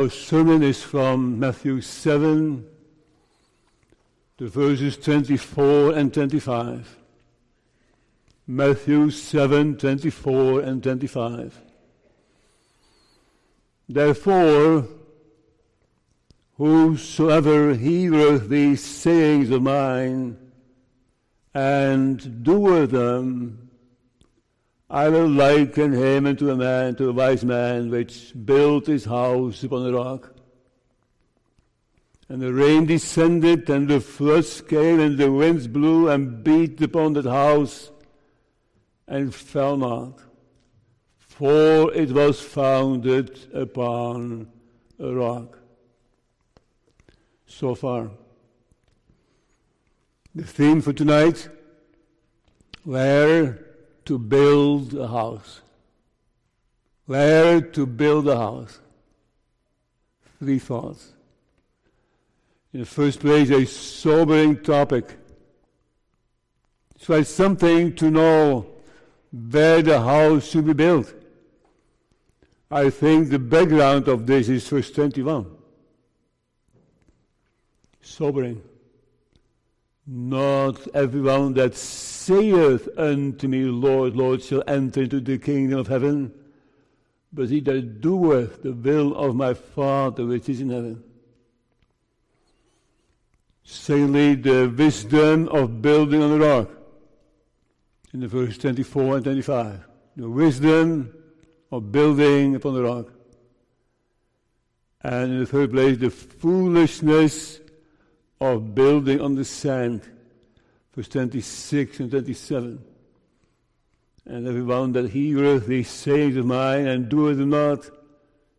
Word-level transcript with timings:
Our 0.00 0.08
sermon 0.08 0.62
is 0.62 0.82
from 0.82 1.38
Matthew 1.38 1.82
7, 1.82 2.66
the 4.38 4.48
verses 4.48 4.96
24 4.96 5.92
and 5.92 6.14
25. 6.14 6.96
Matthew 8.46 9.10
7, 9.10 9.76
24 9.76 10.60
and 10.62 10.82
25. 10.82 11.60
Therefore, 13.90 14.88
whosoever 16.56 17.74
heareth 17.74 18.48
these 18.48 18.82
sayings 18.82 19.50
of 19.50 19.60
mine 19.60 20.38
and 21.52 22.42
doeth 22.42 22.92
them, 22.92 23.59
I 24.90 25.08
will 25.08 25.28
liken 25.28 25.92
him 25.92 26.26
unto 26.26 26.50
a 26.50 26.56
man, 26.56 26.96
to 26.96 27.10
a 27.10 27.12
wise 27.12 27.44
man, 27.44 27.90
which 27.90 28.32
built 28.44 28.88
his 28.88 29.04
house 29.04 29.62
upon 29.62 29.86
a 29.86 29.92
rock. 29.92 30.34
And 32.28 32.42
the 32.42 32.52
rain 32.52 32.86
descended, 32.86 33.70
and 33.70 33.86
the 33.86 34.00
floods 34.00 34.60
came, 34.60 34.98
and 34.98 35.16
the 35.16 35.30
winds 35.30 35.68
blew 35.68 36.08
and 36.08 36.42
beat 36.42 36.82
upon 36.82 37.12
that 37.12 37.24
house, 37.24 37.92
and 39.06 39.32
fell 39.32 39.76
not, 39.76 40.18
for 41.18 41.92
it 41.94 42.10
was 42.10 42.40
founded 42.40 43.38
upon 43.54 44.48
a 44.98 45.14
rock. 45.14 45.56
So 47.46 47.76
far. 47.76 48.10
The 50.34 50.44
theme 50.44 50.80
for 50.80 50.92
tonight, 50.92 51.48
where 52.82 53.69
to 54.04 54.18
build 54.18 54.94
a 54.94 55.08
house. 55.08 55.60
Where 57.06 57.60
to 57.60 57.86
build 57.86 58.28
a 58.28 58.36
house. 58.36 58.78
Three 60.38 60.58
thoughts. 60.58 61.12
In 62.72 62.80
the 62.80 62.86
first 62.86 63.20
place, 63.20 63.50
a 63.50 63.66
sobering 63.66 64.62
topic. 64.62 65.16
So 66.98 67.14
it's 67.14 67.30
something 67.30 67.94
to 67.96 68.10
know 68.10 68.66
where 69.32 69.82
the 69.82 70.00
house 70.00 70.48
should 70.48 70.66
be 70.66 70.72
built. 70.72 71.12
I 72.70 72.90
think 72.90 73.30
the 73.30 73.38
background 73.38 74.06
of 74.06 74.26
this 74.26 74.48
is 74.48 74.68
verse 74.68 74.90
21. 74.90 75.46
Sobering. 78.00 78.62
Not 80.12 80.88
everyone 80.92 81.54
that 81.54 81.76
saith 81.76 82.88
unto 82.98 83.46
me, 83.46 83.62
Lord, 83.62 84.16
Lord, 84.16 84.42
shall 84.42 84.64
enter 84.66 85.02
into 85.02 85.20
the 85.20 85.38
kingdom 85.38 85.78
of 85.78 85.86
heaven, 85.86 86.32
but 87.32 87.48
he 87.48 87.60
that 87.60 88.00
doeth 88.00 88.60
the 88.60 88.72
will 88.72 89.14
of 89.14 89.36
my 89.36 89.54
Father 89.54 90.26
which 90.26 90.48
is 90.48 90.60
in 90.60 90.70
heaven. 90.70 91.04
Secondly, 93.62 94.34
the 94.34 94.66
wisdom 94.76 95.46
of 95.46 95.80
building 95.80 96.20
on 96.20 96.36
the 96.36 96.44
rock. 96.44 96.70
In 98.12 98.18
the 98.18 98.26
verse 98.26 98.58
24 98.58 99.14
and 99.14 99.24
25. 99.24 99.86
The 100.16 100.28
wisdom 100.28 101.14
of 101.70 101.92
building 101.92 102.56
upon 102.56 102.74
the 102.74 102.82
rock. 102.82 103.12
And 105.02 105.30
in 105.30 105.38
the 105.38 105.46
third 105.46 105.70
place, 105.70 105.98
the 105.98 106.10
foolishness 106.10 107.59
of 108.40 108.74
building 108.74 109.20
on 109.20 109.34
the 109.34 109.44
sand. 109.44 110.02
Verse 110.94 111.08
26 111.08 112.00
and 112.00 112.10
27. 112.10 112.84
And 114.26 114.46
everyone 114.46 114.92
that 114.92 115.10
heareth 115.10 115.66
these 115.66 115.90
sayings 115.90 116.36
of 116.36 116.46
mine 116.46 116.86
and 116.86 117.08
doeth 117.08 117.38
not 117.38 117.90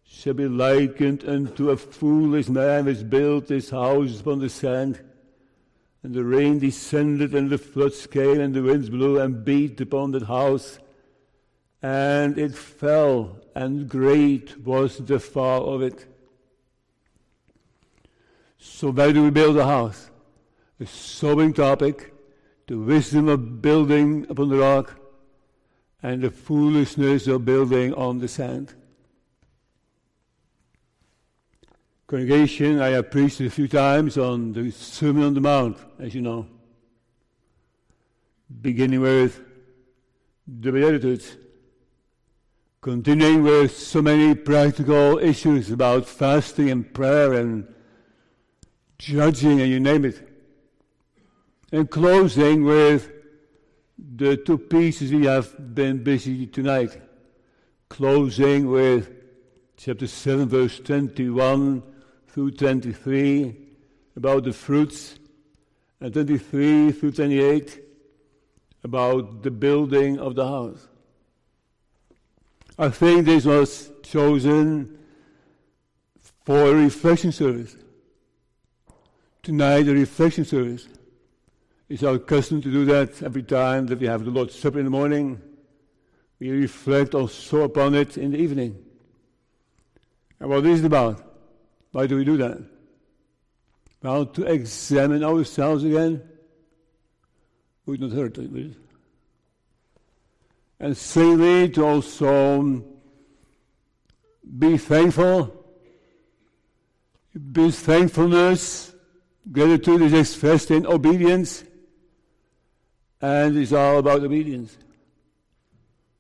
shall 0.03 0.33
be 0.33 0.47
likened 0.47 1.23
unto 1.27 1.69
a 1.69 1.77
foolish 1.77 2.49
man 2.49 2.85
which 2.85 3.09
built 3.09 3.49
his 3.49 3.69
house 3.69 4.19
upon 4.19 4.39
the 4.39 4.49
sand. 4.49 5.01
And 6.03 6.13
the 6.13 6.23
rain 6.23 6.59
descended, 6.59 7.33
and 7.35 7.49
the 7.49 7.57
floods 7.57 8.07
came, 8.07 8.39
and 8.39 8.53
the 8.53 8.63
winds 8.63 8.89
blew 8.89 9.19
and 9.19 9.45
beat 9.45 9.79
upon 9.79 10.11
that 10.11 10.23
house. 10.23 10.79
And 11.81 12.37
it 12.37 12.55
fell, 12.55 13.37
and 13.55 13.87
great 13.87 14.65
was 14.65 14.97
the 14.97 15.19
fall 15.19 15.73
of 15.73 15.81
it. 15.81 16.05
So 18.63 18.91
where 18.91 19.11
do 19.11 19.23
we 19.23 19.31
build 19.31 19.57
a 19.57 19.65
house? 19.65 20.11
A 20.79 20.85
sobering 20.85 21.51
topic, 21.51 22.13
the 22.67 22.77
wisdom 22.77 23.27
of 23.27 23.59
building 23.59 24.27
upon 24.29 24.49
the 24.49 24.57
rock, 24.57 24.99
and 26.03 26.21
the 26.21 26.29
foolishness 26.29 27.25
of 27.25 27.43
building 27.43 27.91
on 27.95 28.19
the 28.19 28.27
sand. 28.27 28.75
Congregation, 32.05 32.79
I 32.79 32.89
have 32.89 33.09
preached 33.09 33.41
a 33.41 33.49
few 33.49 33.67
times 33.67 34.17
on 34.17 34.53
the 34.53 34.69
Sermon 34.69 35.23
on 35.23 35.33
the 35.33 35.41
Mount, 35.41 35.77
as 35.97 36.13
you 36.13 36.21
know. 36.21 36.45
Beginning 38.61 39.01
with 39.01 39.41
the 40.47 40.71
Beatitudes, 40.71 41.35
continuing 42.79 43.41
with 43.41 43.75
so 43.75 44.03
many 44.03 44.35
practical 44.35 45.17
issues 45.17 45.71
about 45.71 46.05
fasting 46.05 46.69
and 46.69 46.93
prayer 46.93 47.33
and 47.33 47.67
judging, 49.01 49.59
and 49.61 49.69
you 49.69 49.79
name 49.79 50.05
it. 50.05 50.27
And 51.71 51.89
closing 51.89 52.63
with 52.63 53.11
the 53.97 54.37
two 54.37 54.57
pieces 54.57 55.11
we 55.11 55.25
have 55.25 55.73
been 55.73 56.03
busy 56.03 56.45
tonight. 56.45 57.01
Closing 57.89 58.69
with 58.69 59.11
chapter 59.75 60.05
7, 60.05 60.47
verse 60.47 60.79
21 60.79 61.81
through 62.27 62.51
23, 62.51 63.55
about 64.15 64.43
the 64.43 64.53
fruits, 64.53 65.17
and 65.99 66.13
23 66.13 66.91
through 66.91 67.11
28, 67.11 67.81
about 68.83 69.41
the 69.41 69.51
building 69.51 70.19
of 70.19 70.35
the 70.35 70.47
house. 70.47 70.87
I 72.77 72.89
think 72.89 73.25
this 73.25 73.45
was 73.45 73.91
chosen 74.03 74.99
for 76.45 76.67
a 76.67 76.73
reflection 76.73 77.31
service. 77.31 77.75
Tonight, 79.43 79.83
the 79.83 79.93
reflection 79.95 80.45
service. 80.45 80.87
It's 81.89 82.03
our 82.03 82.19
custom 82.19 82.61
to 82.61 82.71
do 82.71 82.85
that 82.85 83.23
every 83.23 83.41
time 83.41 83.87
that 83.87 83.99
we 83.99 84.05
have 84.05 84.23
the 84.23 84.29
Lord's 84.29 84.53
Supper 84.53 84.77
in 84.77 84.85
the 84.85 84.91
morning. 84.91 85.41
We 86.39 86.51
reflect 86.51 87.15
also 87.15 87.61
upon 87.61 87.95
it 87.95 88.17
in 88.17 88.31
the 88.31 88.37
evening. 88.37 88.77
And 90.39 90.47
what 90.47 90.63
is 90.67 90.81
it 90.81 90.85
about? 90.85 91.23
Why 91.91 92.05
do 92.05 92.17
we 92.17 92.23
do 92.23 92.37
that? 92.37 92.61
Well, 94.03 94.27
to 94.27 94.43
examine 94.43 95.23
ourselves 95.23 95.83
again 95.83 96.21
would 97.87 97.99
not 97.99 98.11
hurt, 98.11 98.37
would 98.37 98.55
it? 98.55 98.77
And 100.79 100.95
secondly, 100.95 101.67
to 101.69 101.83
also 101.83 102.59
um, 102.59 102.85
be 104.59 104.77
thankful. 104.77 105.65
Be 107.51 107.71
thankfulness 107.71 108.90
Gratitude 109.49 110.01
is 110.03 110.13
expressed 110.13 110.69
in 110.69 110.85
obedience, 110.85 111.63
and 113.21 113.57
it's 113.57 113.73
all 113.73 113.97
about 113.97 114.23
obedience. 114.23 114.77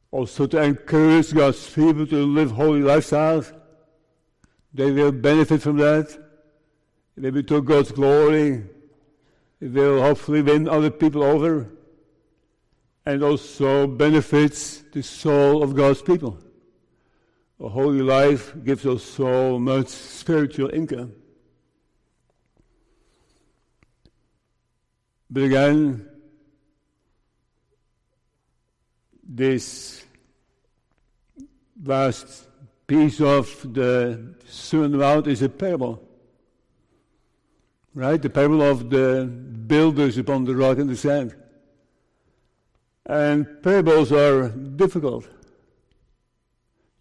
Also, 0.09 0.47
to 0.47 0.61
encourage 0.61 1.33
God's 1.33 1.69
people 1.69 2.05
to 2.07 2.25
live 2.25 2.51
holy 2.51 2.81
lifestyles. 2.81 3.55
They 4.73 4.91
will 4.91 5.11
benefit 5.11 5.61
from 5.61 5.77
that. 5.77 6.17
They 7.15 7.29
will 7.29 7.43
to 7.43 7.61
God's 7.61 7.91
glory. 7.91 8.63
They 9.59 9.67
will 9.67 10.01
hopefully 10.01 10.41
win 10.41 10.67
other 10.67 10.89
people 10.89 11.23
over. 11.23 11.69
And 13.05 13.23
also 13.23 13.87
benefits 13.87 14.81
the 14.93 15.03
soul 15.03 15.63
of 15.63 15.75
God's 15.75 16.01
people. 16.01 16.37
A 17.59 17.69
holy 17.69 18.01
life 18.01 18.53
gives 18.63 18.85
us 18.85 19.03
so 19.03 19.59
much 19.59 19.87
spiritual 19.87 20.69
income. 20.69 21.13
But 25.31 25.43
again, 25.43 26.09
this 29.23 30.03
last 31.81 32.47
piece 32.85 33.21
of 33.21 33.73
the 33.73 34.35
Sermon 34.45 34.97
Mount 34.97 35.27
is 35.27 35.41
a 35.41 35.47
parable. 35.47 36.05
Right? 37.93 38.21
The 38.21 38.29
parable 38.29 38.61
of 38.61 38.89
the 38.89 39.25
builders 39.25 40.17
upon 40.17 40.43
the 40.43 40.55
rock 40.55 40.77
and 40.79 40.89
the 40.89 40.97
sand. 40.97 41.33
And 43.05 43.63
parables 43.63 44.11
are 44.11 44.49
difficult. 44.49 45.29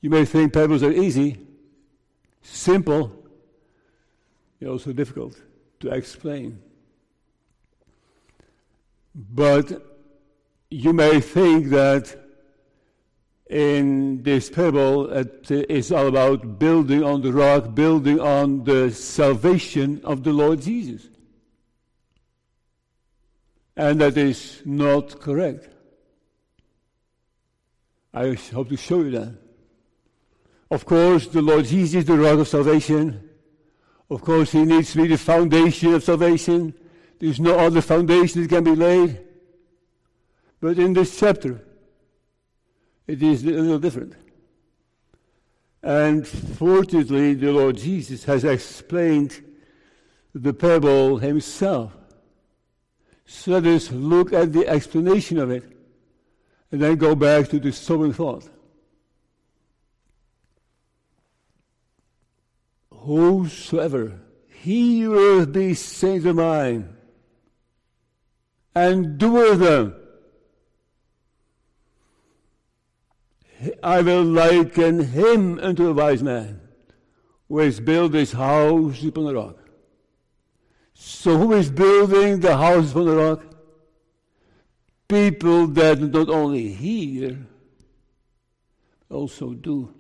You 0.00 0.11
may 0.11 0.25
think 0.25 0.53
parables 0.53 0.85
are 0.85 0.93
easy, 0.93 1.37
simple, 2.43 3.12
they're 4.59 4.71
also 4.71 4.93
difficult 4.93 5.41
to 5.81 5.91
explain. 5.91 6.62
But 9.14 9.82
you 10.70 10.92
may 10.92 11.20
think 11.20 11.68
that 11.68 12.16
in 13.48 14.22
this 14.22 14.48
parable, 14.48 15.10
it 15.10 15.50
is 15.50 15.90
all 15.90 16.06
about 16.06 16.58
building 16.58 17.02
on 17.02 17.20
the 17.20 17.32
rock, 17.32 17.74
building 17.74 18.20
on 18.20 18.62
the 18.62 18.92
salvation 18.92 20.00
of 20.04 20.22
the 20.22 20.32
Lord 20.32 20.62
Jesus. 20.62 21.08
And 23.76 24.00
that 24.00 24.16
is 24.16 24.62
not 24.64 25.20
correct. 25.20 25.68
I 28.14 28.34
hope 28.34 28.68
to 28.68 28.76
show 28.76 29.02
you 29.02 29.10
that. 29.12 29.34
Of 30.70 30.84
course, 30.84 31.26
the 31.26 31.42
Lord 31.42 31.64
Jesus 31.64 32.00
is 32.00 32.04
the 32.04 32.16
rock 32.16 32.38
of 32.38 32.46
salvation. 32.46 33.28
Of 34.08 34.22
course, 34.22 34.52
He 34.52 34.64
needs 34.64 34.92
to 34.92 35.02
be 35.02 35.08
the 35.08 35.18
foundation 35.18 35.94
of 35.94 36.04
salvation. 36.04 36.74
There's 37.20 37.38
no 37.38 37.58
other 37.58 37.82
foundation 37.82 38.40
that 38.40 38.49
can 38.49 38.64
be 38.64 38.75
laid. 38.75 39.20
But 40.58 40.78
in 40.78 40.94
this 40.94 41.19
chapter, 41.19 41.62
it 43.06 43.22
is 43.22 43.44
a 43.44 43.50
little 43.50 43.78
different. 43.78 44.14
And 45.82 46.26
fortunately, 46.26 47.34
the 47.34 47.52
Lord 47.52 47.76
Jesus 47.76 48.25
has 48.25 48.44
explained 48.44 49.44
the 50.34 50.55
parable 50.55 51.19
himself. 51.19 51.93
So 53.26 53.52
let 53.52 53.67
us 53.67 53.90
look 53.90 54.32
at 54.32 54.52
the 54.52 54.67
explanation 54.67 55.38
of 55.38 55.50
it 55.50 55.64
and 56.72 56.81
then 56.81 56.96
go 56.96 57.14
back 57.14 57.49
to 57.49 57.61
the 57.61 57.72
sobering 57.72 58.14
thought. 58.14 58.49
Whosoever 62.90 64.20
heareth 64.49 65.52
these 65.52 65.81
sayings 65.81 66.25
of 66.25 66.37
mine 66.37 66.96
and 68.75 69.19
doeth 69.19 69.58
them, 69.58 69.94
I 73.82 74.00
will 74.00 74.25
liken 74.25 75.00
him 75.00 75.58
unto 75.58 75.88
a 75.88 75.93
wise 75.93 76.22
man 76.22 76.61
who 77.49 77.58
has 77.58 77.81
built 77.81 78.14
his 78.14 78.32
house 78.32 79.05
upon 79.05 79.25
the 79.25 79.34
rock. 79.34 79.56
So 80.94 81.37
who 81.37 81.52
is 81.52 81.70
building 81.70 82.40
the 82.40 82.56
house 82.56 82.93
upon 82.93 83.06
the 83.06 83.17
rock? 83.17 83.43
People 85.08 85.67
that 85.69 86.00
not 86.00 86.28
only 86.28 86.69
hear, 86.69 87.38
also 89.11 89.55
do. 89.55 89.93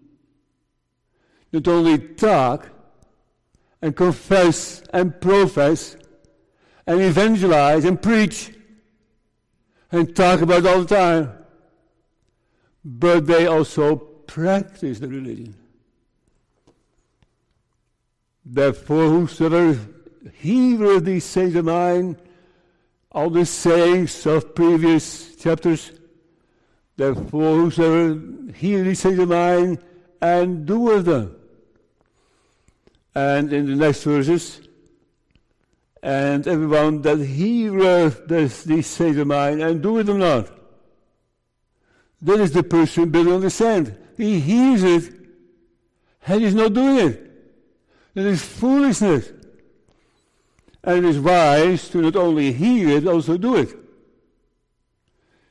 Not 1.52 1.66
only 1.66 1.98
talk 1.98 2.70
and 3.82 3.94
confess 3.96 4.82
and 4.92 5.20
profess 5.20 5.96
and 6.86 7.00
evangelize 7.00 7.84
and 7.84 8.00
preach 8.00 8.52
and 9.92 10.14
talk 10.14 10.40
about 10.40 10.66
all 10.66 10.82
the 10.82 10.94
time 10.94 11.40
but 12.84 13.26
they 13.26 13.46
also 13.46 13.96
practice 13.96 14.98
the 15.00 15.08
religion. 15.08 15.54
Therefore, 18.44 19.08
whosoever 19.08 19.78
heareth 20.34 21.04
these 21.04 21.24
sayings 21.24 21.54
of 21.54 21.66
mine, 21.66 22.16
all 23.12 23.30
the 23.30 23.44
sayings 23.44 24.26
of 24.26 24.54
previous 24.54 25.36
chapters, 25.36 25.92
therefore, 26.96 27.56
whosoever 27.56 28.20
heareth 28.54 28.86
these 28.86 29.00
sayings 29.00 29.18
of 29.18 29.28
mine 29.28 29.78
and 30.20 30.66
doeth 30.66 31.04
them. 31.04 31.36
And 33.14 33.52
in 33.52 33.66
the 33.66 33.76
next 33.76 34.04
verses, 34.04 34.60
and 36.02 36.46
everyone 36.46 37.02
that 37.02 37.18
heareth 37.18 38.26
these 38.26 38.86
sayings 38.86 39.16
of 39.18 39.26
mine 39.26 39.60
and 39.60 39.82
doeth 39.82 40.06
them 40.06 40.18
not, 40.18 40.50
that 42.22 42.40
is 42.40 42.52
the 42.52 42.62
person 42.62 43.10
building 43.10 43.32
on 43.32 43.40
the 43.40 43.50
sand. 43.50 43.96
He 44.16 44.40
hears 44.40 44.82
it 44.82 45.14
and 46.26 46.42
he's 46.42 46.54
not 46.54 46.74
doing 46.74 47.08
it. 47.08 47.26
That 48.14 48.26
is 48.26 48.44
foolishness. 48.44 49.32
And 50.82 50.98
it 50.98 51.04
is 51.04 51.18
wise 51.18 51.88
to 51.90 52.02
not 52.02 52.16
only 52.16 52.52
hear 52.52 52.96
it, 52.96 53.06
also 53.06 53.36
do 53.36 53.56
it. 53.56 53.76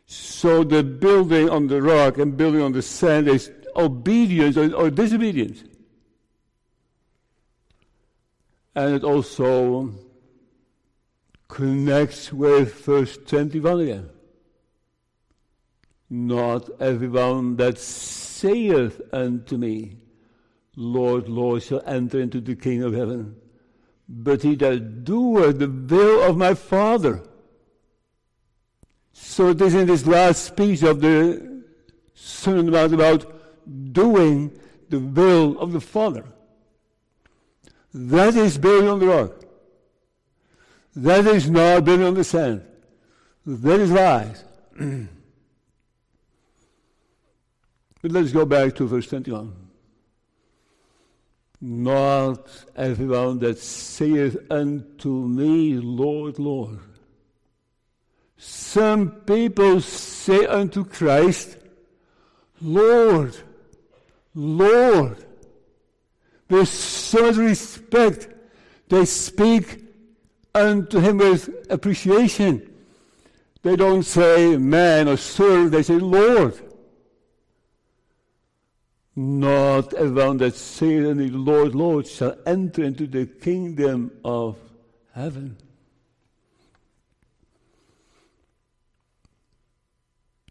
So 0.05 0.63
the 0.63 0.83
building 0.83 1.49
on 1.49 1.67
the 1.67 1.81
rock 1.81 2.17
and 2.17 2.35
building 2.35 2.61
on 2.61 2.71
the 2.71 2.81
sand 2.81 3.27
is 3.27 3.51
obedience 3.75 4.57
or, 4.57 4.73
or 4.73 4.89
disobedience. 4.89 5.63
And 8.75 8.95
it 8.95 9.03
also 9.03 9.93
connects 11.49 12.31
with 12.31 12.73
verse 12.85 13.17
21 13.25 13.81
again. 13.81 14.09
Not 16.09 16.69
everyone 16.79 17.57
that 17.57 17.77
saith 17.77 19.01
unto 19.11 19.57
me, 19.57 19.97
Lord, 20.75 21.27
Lord, 21.27 21.63
shall 21.63 21.83
enter 21.85 22.21
into 22.21 22.39
the 22.39 22.55
kingdom 22.55 22.93
of 22.93 22.99
heaven, 22.99 23.35
but 24.07 24.43
he 24.43 24.55
that 24.55 25.03
doeth 25.03 25.59
the 25.59 25.67
will 25.67 26.23
of 26.23 26.37
my 26.37 26.53
Father. 26.53 27.21
So 29.11 29.49
it 29.49 29.61
is 29.61 29.75
in 29.75 29.87
this 29.87 30.07
last 30.07 30.45
speech 30.45 30.83
of 30.83 31.01
the 31.01 31.63
Sermon 32.13 32.69
about, 32.69 32.93
about 32.93 33.93
doing 33.93 34.57
the 34.89 34.99
will 34.99 35.59
of 35.59 35.73
the 35.73 35.81
Father. 35.81 36.25
That 37.93 38.35
is 38.35 38.57
building 38.57 38.89
on 38.89 38.99
the 38.99 39.07
rock. 39.07 39.48
That 41.01 41.25
is 41.27 41.49
not 41.49 41.85
the 41.85 42.23
sand. 42.25 42.61
That 43.45 43.79
is 43.79 43.91
wise. 43.91 44.43
But 48.01 48.11
let's 48.13 48.31
go 48.31 48.45
back 48.45 48.75
to 48.75 48.87
verse 48.87 49.07
21. 49.07 49.53
Not 51.59 52.47
everyone 52.77 53.39
that 53.39 53.59
saith 53.59 54.37
unto 54.49 55.09
me, 55.09 55.73
Lord, 55.73 56.39
Lord. 56.39 56.79
Some 58.37 59.11
people 59.11 59.81
say 59.81 60.45
unto 60.45 60.85
Christ, 60.85 61.57
Lord, 62.61 63.35
Lord. 64.33 65.17
With 66.49 66.69
so 66.69 67.23
much 67.23 67.35
respect, 67.35 68.29
they 68.87 69.03
speak 69.03 69.88
unto 70.59 70.99
him 70.99 71.17
with 71.17 71.49
appreciation. 71.69 72.69
They 73.61 73.75
don't 73.75 74.03
say 74.03 74.57
man 74.57 75.07
or 75.07 75.17
sir, 75.17 75.69
they 75.69 75.83
say 75.83 75.95
Lord. 75.95 76.59
Not 79.15 79.93
everyone 79.95 80.37
that 80.37 80.55
unto 81.03 81.29
the 81.29 81.37
Lord, 81.37 81.75
Lord, 81.75 82.07
shall 82.07 82.37
enter 82.45 82.83
into 82.83 83.05
the 83.05 83.25
kingdom 83.25 84.11
of 84.23 84.57
heaven. 85.13 85.57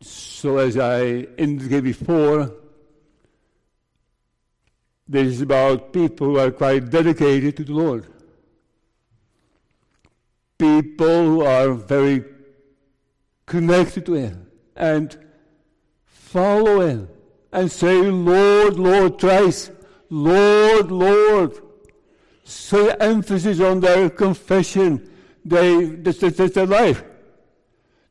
So, 0.03 0.59
as 0.59 0.77
I 0.77 1.03
indicated 1.39 1.85
before, 1.85 2.53
this 5.09 5.27
is 5.29 5.41
about 5.41 5.93
people 5.93 6.27
who 6.29 6.39
are 6.39 6.51
quite 6.51 6.91
dedicated 6.91 7.57
to 7.57 7.65
the 7.65 7.73
Lord. 7.73 8.07
People 10.59 11.25
who 11.25 11.43
are 11.43 11.73
very 11.73 12.25
connected 13.47 14.05
to 14.07 14.15
Him 14.15 14.51
and 14.77 15.17
follow 16.05 16.81
Him 16.81 17.09
and 17.53 17.71
say, 17.71 17.97
Lord, 18.03 18.79
Lord, 18.79 19.21
thrice, 19.21 19.71
Lord, 20.11 20.91
Lord. 20.91 21.59
So 22.45 22.89
emphasis 22.89 23.61
on 23.61 23.81
their 23.81 24.11
confession. 24.11 25.11
They, 25.45 25.87
that's, 25.87 26.19
that's 26.19 26.55
their 26.55 26.67
life. 26.67 27.05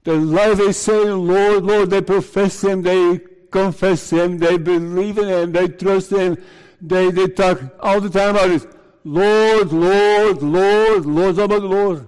Their 0.03 0.17
life 0.17 0.59
is 0.59 0.77
saying, 0.77 1.27
Lord, 1.27 1.63
Lord. 1.63 1.89
They 1.89 2.01
profess 2.01 2.63
Him, 2.63 2.81
they 2.81 3.19
confess 3.51 4.09
Him, 4.09 4.37
they 4.37 4.57
believe 4.57 5.17
in 5.17 5.27
Him, 5.27 5.51
they 5.51 5.67
trust 5.67 6.11
Him. 6.11 6.37
They, 6.79 7.11
they 7.11 7.27
talk 7.27 7.59
all 7.79 7.99
the 7.99 8.09
time 8.09 8.35
about 8.35 8.51
it. 8.51 8.65
Lord, 9.03 9.71
Lord, 9.71 10.41
Lord, 10.43 11.05
Lord, 11.05 11.39
about 11.39 11.63
Lord. 11.63 12.07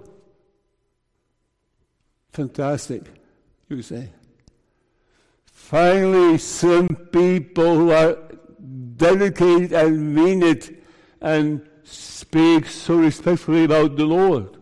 Fantastic, 2.39 3.03
you 3.67 3.81
say. 3.81 4.12
Finally, 5.43 6.38
some 6.38 6.88
people 6.88 7.75
who 7.75 7.91
are 7.91 8.17
dedicated 8.96 9.74
and 9.74 10.15
mean 10.15 10.41
it 10.41 10.81
and 11.19 11.67
speak 11.84 12.67
so 12.67 12.96
respectfully 12.96 13.65
about 13.65 13.98
the 13.98 14.05
Lord. 14.05 14.55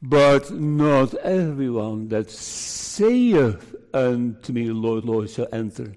But 0.00 0.50
not 0.50 1.12
everyone 1.16 2.08
that 2.08 2.30
saith 2.30 3.74
unto 3.92 4.54
me, 4.54 4.70
Lord, 4.70 5.04
Lord, 5.04 5.28
shall 5.28 5.48
enter 5.52 5.92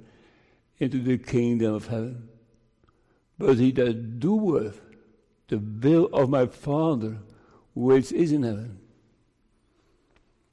into 0.77 0.99
the 0.99 1.17
kingdom 1.17 1.75
of 1.75 1.87
heaven. 1.87 2.27
But 3.37 3.59
he 3.59 3.71
that 3.71 4.19
doeth 4.19 4.81
the 5.47 5.57
will 5.57 6.07
of 6.07 6.29
my 6.29 6.47
Father 6.47 7.19
which 7.73 8.11
is 8.11 8.33
in 8.33 8.43
heaven. 8.43 8.78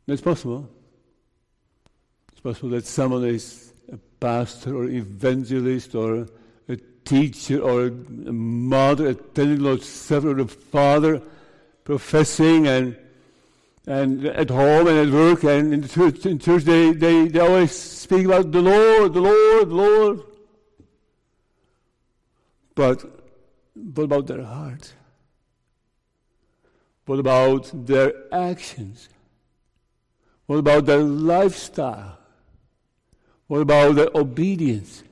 That's 0.07 0.21
possible 0.21 0.69
It's 2.33 2.41
possible 2.41 2.71
that 2.71 2.87
someone 2.87 3.25
is 3.25 3.73
a 3.93 3.97
pastor 4.21 4.77
or 4.77 4.85
evangelist 4.85 5.95
or 5.95 6.27
a 6.69 6.77
teacher 7.05 7.61
or 7.61 7.87
a 7.87 7.91
mother 7.91 9.09
attending 9.09 9.61
Lord's 9.61 9.87
Supper 9.87 10.31
or 10.31 10.41
a 10.41 10.47
father 10.47 11.23
professing 11.85 12.67
and 12.67 12.97
and 13.87 14.27
at 14.27 14.51
home 14.51 14.89
and 14.89 14.99
at 14.99 15.15
work 15.15 15.45
and 15.45 15.73
in 15.73 15.87
church, 15.87 16.27
in 16.27 16.41
church 16.41 16.65
they, 16.65 16.93
they, 16.93 17.29
they 17.29 17.39
always 17.39 17.71
speak 17.71 18.27
about 18.27 18.51
the 18.51 18.61
Lord, 18.61 19.15
the 19.15 19.21
Lord, 19.21 19.69
the 19.69 19.75
Lord. 19.75 20.21
But 22.75 23.05
what 23.75 24.03
about 24.03 24.27
their 24.27 24.43
heart? 24.43 24.93
What 27.07 27.21
about 27.21 27.71
their 27.87 28.13
actions? 28.35 29.09
What 30.47 30.59
about 30.59 30.87
their 30.87 31.03
lifestyle? 31.03 32.19
What 33.47 33.61
about 33.61 33.95
their 33.97 34.09
obedience? 34.15 35.03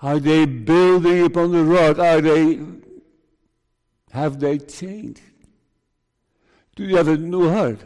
Are 0.00 0.18
they 0.18 0.46
building 0.46 1.24
upon 1.24 1.52
the 1.52 1.62
rock? 1.62 1.98
Are 1.98 2.20
they 2.20 2.60
have 4.10 4.38
they 4.38 4.58
changed? 4.58 5.22
Do 6.76 6.86
they 6.86 6.94
have 6.94 7.08
a 7.08 7.16
new 7.16 7.48
heart? 7.48 7.80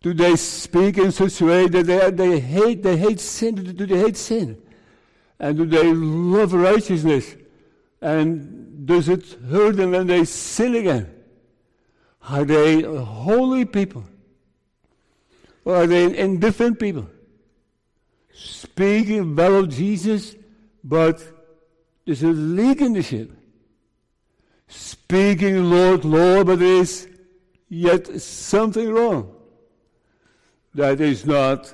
Do 0.00 0.12
they 0.12 0.34
speak 0.34 0.98
in 0.98 1.12
such 1.12 1.40
a 1.40 1.44
way 1.44 1.68
that 1.68 1.86
they, 1.86 2.10
they 2.10 2.40
hate 2.40 2.82
they 2.82 2.96
hate 2.96 3.20
sin? 3.20 3.54
Do 3.54 3.86
they 3.86 3.98
hate 3.98 4.16
sin? 4.16 4.60
And 5.38 5.58
do 5.58 5.66
they 5.66 5.92
love 5.92 6.52
righteousness? 6.52 7.36
And 8.00 8.86
does 8.86 9.08
it 9.08 9.24
hurt 9.48 9.76
them 9.76 9.92
when 9.92 10.08
they 10.08 10.24
sin 10.24 10.74
again? 10.74 11.14
Are 12.28 12.44
they 12.44 12.82
holy 12.82 13.64
people? 13.64 14.04
Or 15.64 15.86
they 15.86 16.16
indifferent 16.18 16.78
people? 16.78 17.08
Speaking 18.32 19.36
well 19.36 19.60
of 19.60 19.68
Jesus, 19.68 20.34
but 20.82 21.22
there's 22.04 22.22
a 22.22 22.28
leak 22.28 22.80
in 22.80 22.94
the 22.94 23.02
ship. 23.02 23.30
Speaking 24.66 25.70
Lord, 25.70 26.04
Lord, 26.04 26.46
but 26.46 26.58
there 26.58 26.80
is 26.80 27.08
yet 27.68 28.20
something 28.20 28.90
wrong 28.90 29.34
that 30.74 31.00
is 31.00 31.26
not 31.26 31.72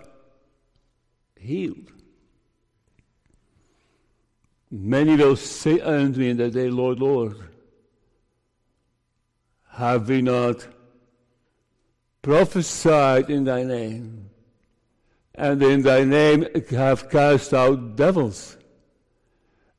healed. 1.38 1.92
Many 4.70 5.16
will 5.16 5.36
say 5.36 5.80
unto 5.80 6.20
me 6.20 6.30
in 6.30 6.36
that 6.38 6.52
day, 6.52 6.68
Lord, 6.68 6.98
Lord, 6.98 7.36
have 9.70 10.08
we 10.08 10.20
not 10.20 10.66
prophesied 12.28 13.30
in 13.30 13.44
thy 13.44 13.62
name? 13.62 14.28
And 15.34 15.62
in 15.62 15.80
thy 15.80 16.04
name 16.04 16.46
have 16.68 17.08
cast 17.08 17.54
out 17.54 17.96
devils. 17.96 18.58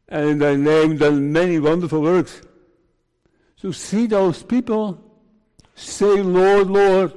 And 0.07 0.29
in 0.29 0.39
thy 0.39 0.55
name 0.55 0.97
done 0.97 1.31
many 1.31 1.59
wonderful 1.59 2.01
works. 2.01 2.41
So 3.55 3.71
see 3.71 4.07
those 4.07 4.41
people 4.41 4.99
say, 5.75 6.23
Lord, 6.23 6.71
Lord, 6.71 7.13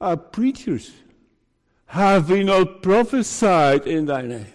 are 0.00 0.16
preachers. 0.16 0.90
Have 1.86 2.30
we 2.30 2.42
not 2.42 2.82
prophesied 2.82 3.86
in 3.86 4.06
thy 4.06 4.22
name? 4.22 4.52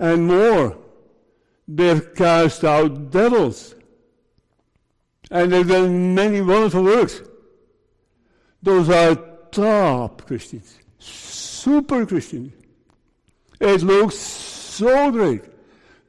And 0.00 0.26
more, 0.26 0.76
they've 1.68 2.12
cast 2.12 2.64
out 2.64 3.12
devils. 3.12 3.76
And 5.30 5.52
they've 5.52 5.66
done 5.66 6.14
many 6.14 6.40
wonderful 6.40 6.84
works. 6.84 7.22
Those 8.62 8.88
are 8.88 9.16
top 9.50 10.26
Christians, 10.26 10.78
super 10.98 12.06
Christians. 12.06 12.52
It 13.60 13.82
looks 13.82 14.16
so 14.16 15.10
great. 15.10 15.42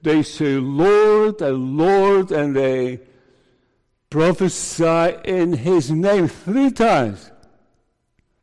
They 0.02 0.24
say 0.24 0.58
Lord 0.58 1.42
and 1.42 1.78
Lord, 1.78 2.32
and 2.32 2.56
they 2.56 3.02
prophesy 4.10 5.16
in 5.26 5.54
his 5.54 5.92
name 5.92 6.28
three 6.28 6.72
times. 6.72 7.32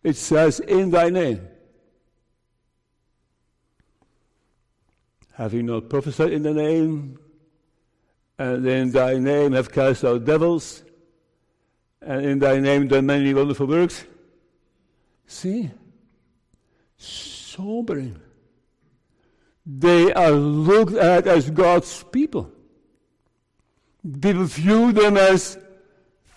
It 0.02 0.16
says, 0.16 0.60
in 0.60 0.90
thy 0.90 1.10
name. 1.10 1.48
Have 5.34 5.54
you 5.54 5.62
not 5.62 5.88
prophesied 5.88 6.32
in 6.32 6.42
the 6.42 6.52
name? 6.52 7.18
And 8.42 8.66
in 8.66 8.90
thy 8.90 9.18
name 9.18 9.52
have 9.52 9.70
cast 9.70 10.04
out 10.04 10.24
devils? 10.24 10.82
And 12.00 12.26
in 12.26 12.38
thy 12.40 12.58
name 12.58 12.88
done 12.88 13.06
many 13.06 13.32
wonderful 13.32 13.68
works? 13.68 14.04
See? 15.28 15.70
Sobering. 16.96 18.20
They 19.64 20.12
are 20.12 20.32
looked 20.32 20.94
at 20.94 21.28
as 21.28 21.50
God's 21.50 22.02
people. 22.02 22.50
People 24.20 24.46
view 24.46 24.90
them 24.90 25.16
as 25.16 25.56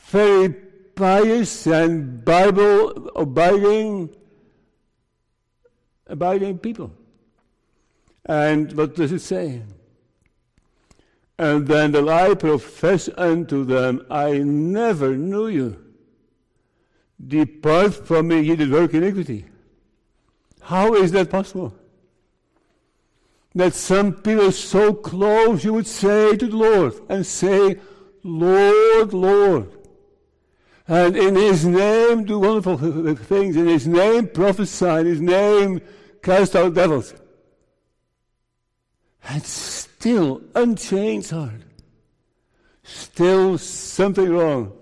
very 0.09 0.49
pious 0.93 1.65
and 1.65 2.23
Bible 2.23 3.09
abiding, 3.15 4.15
abiding 6.05 6.59
people. 6.59 6.91
And 8.23 8.71
what 8.73 8.93
does 8.93 9.11
it 9.11 9.21
say? 9.21 9.63
And 11.37 11.67
then 11.67 11.91
the 11.91 12.01
lie 12.01 12.33
profess 12.33 13.09
unto 13.17 13.65
them, 13.65 14.05
I 14.09 14.37
never 14.37 15.17
knew 15.17 15.47
you. 15.47 15.85
Depart 17.25 17.93
from 17.93 18.29
me, 18.29 18.41
ye 18.41 18.55
that 18.55 18.69
work 18.69 18.93
iniquity. 18.93 19.45
How 20.61 20.93
is 20.95 21.11
that 21.11 21.29
possible? 21.29 21.73
That 23.53 23.73
some 23.73 24.13
people 24.13 24.51
so 24.51 24.93
close 24.93 25.63
you 25.63 25.73
would 25.73 25.87
say 25.87 26.35
to 26.35 26.47
the 26.47 26.55
Lord 26.55 26.93
and 27.09 27.25
say, 27.25 27.79
Lord, 28.23 29.13
Lord. 29.13 29.71
And 30.87 31.15
in 31.15 31.35
his 31.35 31.65
name 31.65 32.25
do 32.25 32.39
wonderful 32.39 32.77
things. 33.15 33.55
In 33.55 33.67
his 33.67 33.87
name 33.87 34.27
prophesy. 34.27 34.85
In 34.85 35.05
his 35.05 35.21
name 35.21 35.81
cast 36.21 36.55
out 36.55 36.73
devils. 36.73 37.13
And 39.27 39.43
still 39.99 40.41
unchanged 40.53 41.31
heart. 41.31 41.61
Still 42.83 43.57
something 43.57 44.29
wrong. 44.29 44.73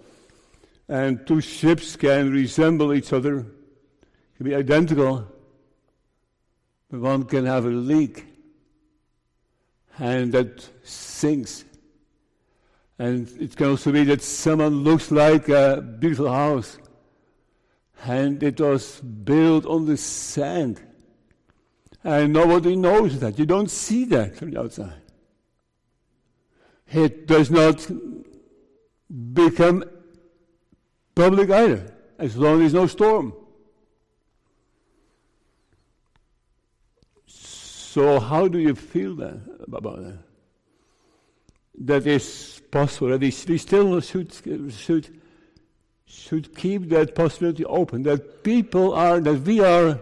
And 0.89 1.25
two 1.25 1.39
ships 1.39 1.95
can 1.95 2.31
resemble 2.31 2.93
each 2.93 3.13
other, 3.13 3.45
can 4.35 4.45
be 4.45 4.53
identical, 4.53 5.25
but 6.91 6.99
one 6.99 7.23
can 7.23 7.45
have 7.45 7.65
a 7.65 7.69
leak. 7.69 8.25
And 9.97 10.33
that 10.33 10.69
sinks. 10.83 11.63
And 12.99 13.29
it 13.39 13.55
can 13.55 13.69
also 13.69 13.91
be 13.91 14.03
that 14.05 14.21
someone 14.21 14.83
looks 14.83 15.11
like 15.11 15.47
a 15.49 15.81
beautiful 15.81 16.31
house 16.31 16.77
and 18.05 18.43
it 18.43 18.59
was 18.59 18.99
built 18.99 19.65
on 19.65 19.85
the 19.85 19.97
sand. 19.97 20.81
And 22.03 22.33
nobody 22.33 22.75
knows 22.75 23.19
that. 23.21 23.39
You 23.39 23.45
don't 23.45 23.71
see 23.71 24.03
that 24.05 24.35
from 24.35 24.51
the 24.51 24.59
outside. 24.59 25.02
It 26.93 27.25
does 27.25 27.49
not 27.49 27.89
become 29.33 29.83
public 31.15 31.49
either, 31.49 31.91
as 32.19 32.37
long 32.37 32.61
as 32.61 32.71
there's 32.71 32.73
no 32.73 32.87
storm. 32.87 33.33
So, 37.25 38.19
how 38.19 38.47
do 38.47 38.59
you 38.59 38.75
feel 38.75 39.15
that, 39.15 39.39
about 39.71 40.03
that? 40.03 40.19
That 41.79 42.07
is 42.07 42.61
possible. 42.71 43.17
We 43.17 43.31
still 43.31 43.99
should, 43.99 44.31
should, 44.71 45.21
should 46.05 46.55
keep 46.55 46.89
that 46.89 47.15
possibility 47.15 47.65
open. 47.65 48.03
That 48.03 48.43
people 48.43 48.93
are, 48.93 49.19
that 49.19 49.41
we 49.41 49.59
are 49.59 49.99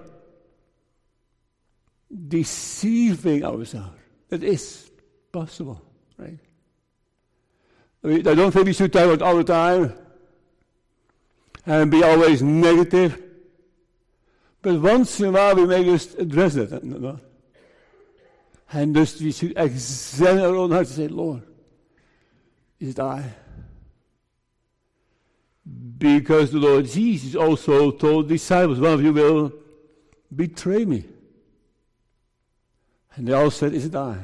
deceiving 2.28 3.46
ourselves. 3.46 3.98
That 4.30 4.44
is 4.44 4.90
possible, 5.32 5.82
right? 6.18 6.40
I, 8.04 8.18
don't 8.22 8.52
think 8.52 8.66
we 8.66 8.74
should 8.74 8.96
about 8.96 9.22
all 9.22 9.38
the 9.38 9.44
time 9.44 9.94
and 11.66 11.92
be 11.92 12.04
always 12.04 12.42
negative. 12.42 13.22
But 14.62 14.80
once 14.80 15.20
in 15.20 15.28
a 15.28 15.32
while 15.32 15.56
we 15.56 15.66
may 15.66 15.84
just 15.84 16.18
address 16.18 16.56
that. 16.56 17.20
And 18.74 18.96
just 18.96 19.22
we 19.22 19.32
should 19.32 19.54
examine 19.58 20.44
our 20.44 20.56
own 20.56 20.72
hearts 20.72 20.98
and 20.98 21.10
say, 21.10 21.14
Lord, 21.14 21.44
is 22.80 22.90
it 22.90 23.00
I? 23.00 23.24
Because 25.98 26.52
the 26.52 26.58
Lord 26.58 26.86
Jesus 26.86 27.36
also 27.36 27.92
told 27.92 28.28
disciples, 28.28 28.80
one 28.80 28.94
of 28.94 29.04
you 29.04 29.14
will 29.14 29.54
betray 30.36 30.86
me. 30.86 31.06
And 33.16 33.28
they 33.28 33.34
all 33.34 33.52
said, 33.52 33.74
Is 33.74 33.86
it 33.86 33.96
I? 33.96 34.18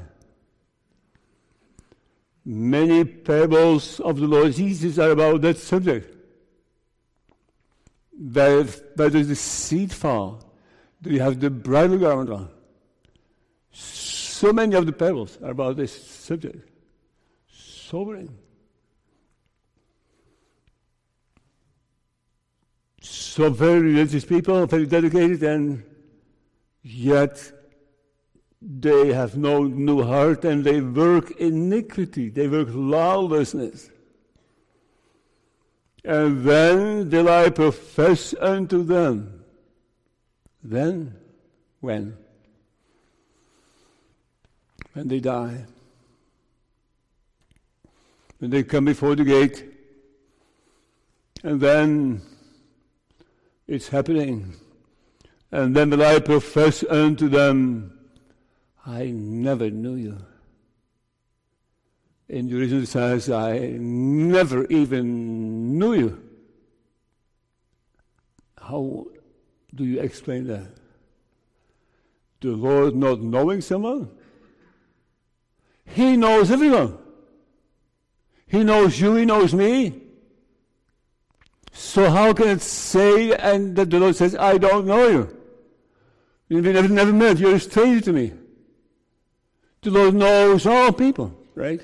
Many 2.49 3.03
parables 3.03 3.99
of 3.99 4.19
the 4.19 4.27
Lord 4.27 4.53
Jesus 4.53 4.97
are 4.97 5.11
about 5.11 5.41
that 5.41 5.57
subject. 5.57 6.15
Where 8.11 8.63
does 8.63 9.27
the 9.27 9.35
seed 9.35 9.91
fall? 9.91 10.47
do 11.01 11.11
you 11.11 11.21
have 11.21 11.39
the 11.39 11.49
bridal 11.49 11.97
garment 11.97 12.29
on? 12.29 12.49
So 13.71 14.53
many 14.53 14.75
of 14.75 14.85
the 14.85 14.91
parables 14.91 15.37
are 15.43 15.51
about 15.51 15.77
this 15.77 15.91
subject. 15.91 16.67
Sobering. 17.51 18.35
So 23.01 23.49
very 23.49 23.81
religious 23.81 24.25
people, 24.25 24.65
very 24.65 24.85
dedicated, 24.85 25.43
and 25.43 25.83
yet 26.81 27.51
they 28.61 29.13
have 29.13 29.37
no 29.37 29.63
new 29.63 30.03
heart 30.03 30.43
and 30.45 30.63
they 30.63 30.81
work 30.81 31.31
iniquity, 31.39 32.29
they 32.29 32.47
work 32.47 32.69
lawlessness. 32.71 33.89
And 36.03 36.43
then 36.43 37.09
will 37.09 37.29
I 37.29 37.49
profess 37.49 38.33
unto 38.39 38.83
them. 38.83 39.43
Then, 40.63 41.15
when? 41.81 42.17
When 44.93 45.07
they 45.07 45.19
die. 45.19 45.65
When 48.39 48.51
they 48.51 48.63
come 48.63 48.85
before 48.85 49.15
the 49.15 49.25
gate. 49.25 49.65
And 51.43 51.59
then 51.59 52.21
it's 53.67 53.89
happening. 53.89 54.55
And 55.51 55.75
then 55.75 55.89
will 55.89 56.03
I 56.03 56.19
profess 56.19 56.83
unto 56.89 57.27
them, 57.27 57.96
I 58.87 59.11
never 59.11 59.69
knew 59.69 59.95
you. 59.95 60.17
And 62.29 62.39
In 62.39 62.49
Jerusalem 62.49 62.85
says, 62.85 63.29
I 63.29 63.59
never 63.77 64.65
even 64.67 65.77
knew 65.77 65.93
you. 65.93 66.23
How 68.57 69.07
do 69.75 69.83
you 69.83 69.99
explain 69.99 70.47
that? 70.47 70.67
The 72.39 72.49
Lord 72.49 72.95
not 72.95 73.21
knowing 73.21 73.59
someone? 73.59 74.09
He 75.85 76.15
knows 76.15 76.49
everyone. 76.49 76.97
He 78.45 78.63
knows 78.63 78.99
you, 78.99 79.15
He 79.15 79.25
knows 79.25 79.53
me. 79.53 80.01
So 81.73 82.09
how 82.09 82.33
can 82.33 82.47
it 82.47 82.61
say 82.61 83.33
and 83.33 83.75
that 83.75 83.89
the 83.89 83.99
Lord 83.99 84.15
says, 84.15 84.35
I 84.35 84.57
don't 84.57 84.87
know 84.87 85.07
you? 85.07 85.37
You've 86.47 86.63
never, 86.63 86.87
never 86.87 87.11
met, 87.11 87.37
you're 87.37 87.55
a 87.55 87.59
stranger 87.59 88.01
to 88.01 88.13
me. 88.13 88.33
The 89.87 89.93
Lord 89.93 90.15
knows 90.15 90.65
all 90.65 90.87
oh, 90.87 90.91
people, 90.91 91.33
right? 91.55 91.79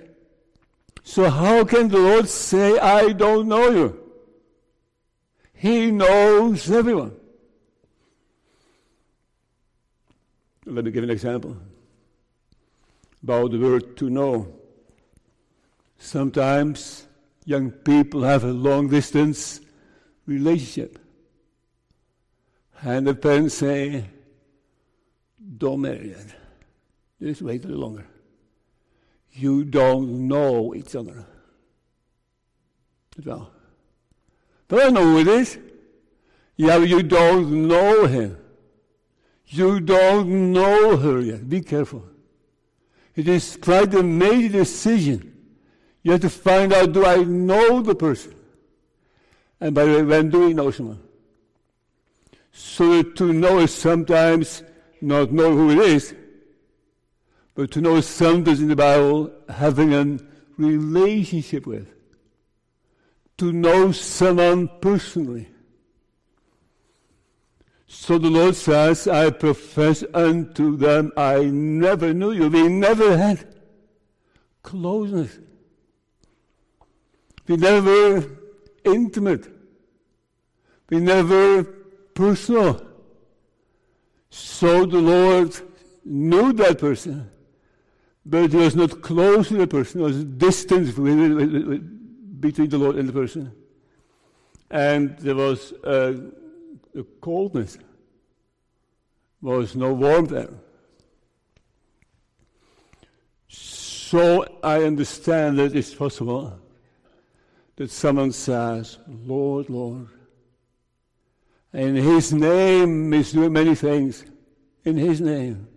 So 1.04 1.30
how 1.30 1.64
can 1.64 1.88
the 1.88 2.00
Lord 2.00 2.28
say, 2.28 2.78
I 2.78 3.14
don't 3.14 3.48
know 3.48 3.70
you? 3.70 3.98
He 5.54 5.90
knows 5.90 6.70
everyone. 6.70 7.14
Let 10.66 10.84
me 10.84 10.92
give 10.92 11.06
an 11.06 11.12
example 11.12 11.56
about 13.24 13.52
the 13.52 13.60
word 13.60 13.96
to 13.96 14.10
know. 14.10 14.54
Sometimes 15.98 17.08
young 17.46 17.72
people 17.72 18.24
have 18.24 18.44
a 18.44 18.52
long 18.52 18.90
distance 18.90 19.62
relationship. 20.26 21.00
And 22.82 23.08
the 23.08 23.16
parents 23.16 23.56
say, 23.56 24.04
don't 25.58 25.80
marry 25.80 26.10
yet. 26.10 26.43
Just 27.24 27.42
wait 27.42 27.64
a 27.64 27.68
little 27.68 27.82
longer. 27.82 28.06
You 29.32 29.64
don't 29.64 30.28
know 30.28 30.76
each 30.76 30.94
other. 30.94 31.26
Well, 33.24 33.50
but 34.68 34.84
I 34.84 34.90
know 34.90 35.04
who 35.04 35.20
it 35.20 35.28
is. 35.28 35.58
Yeah, 36.58 36.78
you 36.78 37.02
don't 37.02 37.68
know 37.70 38.08
him. 38.08 38.38
You 39.48 39.80
don't 39.80 40.52
know 40.52 40.98
her 40.98 41.22
yet. 41.22 41.48
Be 41.48 41.62
careful. 41.62 42.04
It 43.16 43.30
is 43.30 43.56
quite 43.56 43.94
a 43.94 44.04
major 44.04 44.50
decision. 44.50 45.34
You 46.02 46.12
have 46.12 46.22
to 46.22 46.30
find 46.30 46.74
out 46.74 46.92
do 46.92 47.06
I 47.06 47.24
know 47.24 47.82
the 47.82 47.96
person? 47.96 48.36
And 49.62 49.74
by 49.74 49.86
the 49.86 49.92
way, 49.94 50.04
when 50.04 50.30
do 50.30 50.48
we 50.48 50.54
know 50.54 50.72
someone? 50.72 51.02
So 52.52 53.02
to 53.02 53.32
know 53.32 53.60
is 53.60 53.74
sometimes 53.74 54.62
not 55.00 55.32
know 55.32 55.56
who 55.56 55.72
it 55.72 55.78
is, 55.78 56.16
but 57.56 57.72
to 57.72 57.82
know 57.82 58.02
something 58.02 58.58
in 58.58 58.68
the 58.68 58.76
Bible, 58.76 59.32
having 59.50 59.94
a 59.94 60.20
relationship 60.58 61.66
with. 61.66 61.94
To 63.38 63.52
know 63.52 63.92
someone 63.92 64.70
personally. 64.82 65.50
So 67.88 68.18
the 68.18 68.30
Lord 68.30 68.56
says, 68.56 69.08
I 69.08 69.30
profess 69.30 70.04
unto 70.14 70.76
them, 70.78 71.12
I 71.16 71.44
never 71.46 72.14
knew 72.14 72.32
you. 72.32 72.50
We 72.50 72.68
never 72.68 73.16
had 73.16 73.48
closeness. 74.64 75.38
We 77.48 77.58
never 77.58 77.92
were 77.92 78.30
intimate. 78.84 79.48
We 80.90 81.00
never 81.00 81.58
were 81.58 81.64
personal. 82.14 82.86
So 84.30 84.86
the 84.86 85.00
Lord 85.00 85.56
knew 86.04 86.54
that 86.54 86.80
person, 86.80 87.30
but 88.26 88.52
he 88.52 88.58
was 88.58 88.76
not 88.76 89.02
close 89.02 89.50
to 89.50 89.56
the 89.56 89.68
person, 89.68 90.00
there 90.00 90.08
was 90.08 90.24
distance 90.24 90.92
between 90.92 92.70
the 92.70 92.78
Lord 92.78 92.96
and 92.96 93.10
the 93.10 93.14
person. 93.14 93.52
And 94.72 95.18
there 95.20 95.36
was 95.36 95.74
uh, 95.86 96.14
a, 96.96 97.00
a 97.00 97.04
coldness, 97.22 97.78
there 99.42 99.58
was 99.58 99.76
no 99.76 99.94
warmth 99.94 100.30
there. 100.30 100.50
So 103.48 104.60
I 104.64 104.84
understand 104.84 105.60
that 105.60 105.76
it's 105.76 105.94
possible 105.94 106.60
that 107.76 107.90
someone 107.92 108.32
says, 108.32 109.00
Lord, 109.08 109.70
Lord, 109.70 110.08
in 111.74 111.96
His 111.96 112.32
name 112.32 113.14
is 113.14 113.32
doing 113.32 113.52
many 113.52 113.76
things. 113.76 114.24
In 114.86 114.98
His 114.98 115.20
name. 115.20 115.68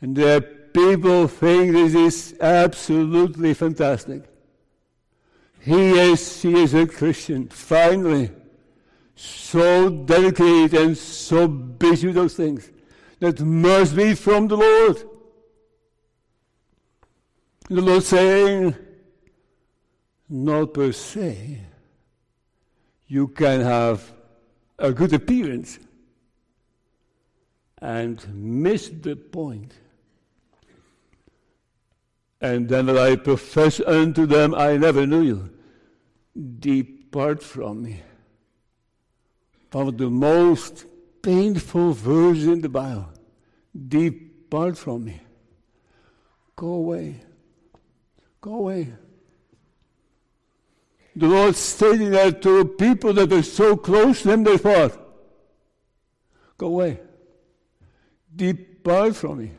And 0.00 0.14
there 0.14 0.61
people 0.72 1.28
think 1.28 1.72
this 1.72 1.94
is 1.94 2.34
absolutely 2.40 3.54
fantastic. 3.54 4.24
He 5.60 5.92
is, 5.92 6.42
he 6.42 6.60
is 6.60 6.74
a 6.74 6.86
Christian, 6.86 7.48
finally. 7.48 8.30
So 9.14 9.88
dedicated 9.88 10.74
and 10.74 10.98
so 10.98 11.46
busy 11.46 12.08
with 12.08 12.16
those 12.16 12.34
things. 12.34 12.70
That 13.20 13.40
must 13.40 13.94
be 13.94 14.14
from 14.14 14.48
the 14.48 14.56
Lord. 14.56 15.02
The 17.68 17.80
Lord 17.80 18.02
saying, 18.02 18.74
not 20.28 20.74
per 20.74 20.90
se. 20.90 21.60
You 23.06 23.28
can 23.28 23.60
have 23.60 24.12
a 24.78 24.90
good 24.92 25.12
appearance 25.12 25.78
and 27.80 28.18
miss 28.34 28.88
the 28.88 29.14
point. 29.14 29.74
And 32.42 32.68
then 32.68 32.86
will 32.86 32.98
I 32.98 33.14
profess 33.14 33.80
unto 33.80 34.26
them, 34.26 34.52
I 34.52 34.76
never 34.76 35.06
knew 35.06 35.22
you. 35.22 35.50
Depart 36.58 37.40
from 37.40 37.84
me. 37.84 38.02
One 39.70 39.86
of 39.86 39.96
the 39.96 40.10
most 40.10 40.84
painful 41.22 41.92
verses 41.92 42.48
in 42.48 42.60
the 42.60 42.68
Bible. 42.68 43.08
Depart 43.88 44.76
from 44.76 45.04
me. 45.04 45.20
Go 46.56 46.66
away. 46.66 47.20
Go 48.40 48.54
away. 48.54 48.92
The 51.14 51.28
Lord 51.28 51.54
stating 51.54 52.10
that 52.10 52.42
to 52.42 52.64
people 52.64 53.12
that 53.12 53.32
are 53.32 53.42
so 53.42 53.76
close 53.76 54.22
to 54.22 54.32
Him, 54.32 54.42
they 54.42 54.58
thought, 54.58 54.98
Go 56.58 56.66
away. 56.66 57.00
Depart 58.34 59.14
from 59.14 59.38
me. 59.38 59.52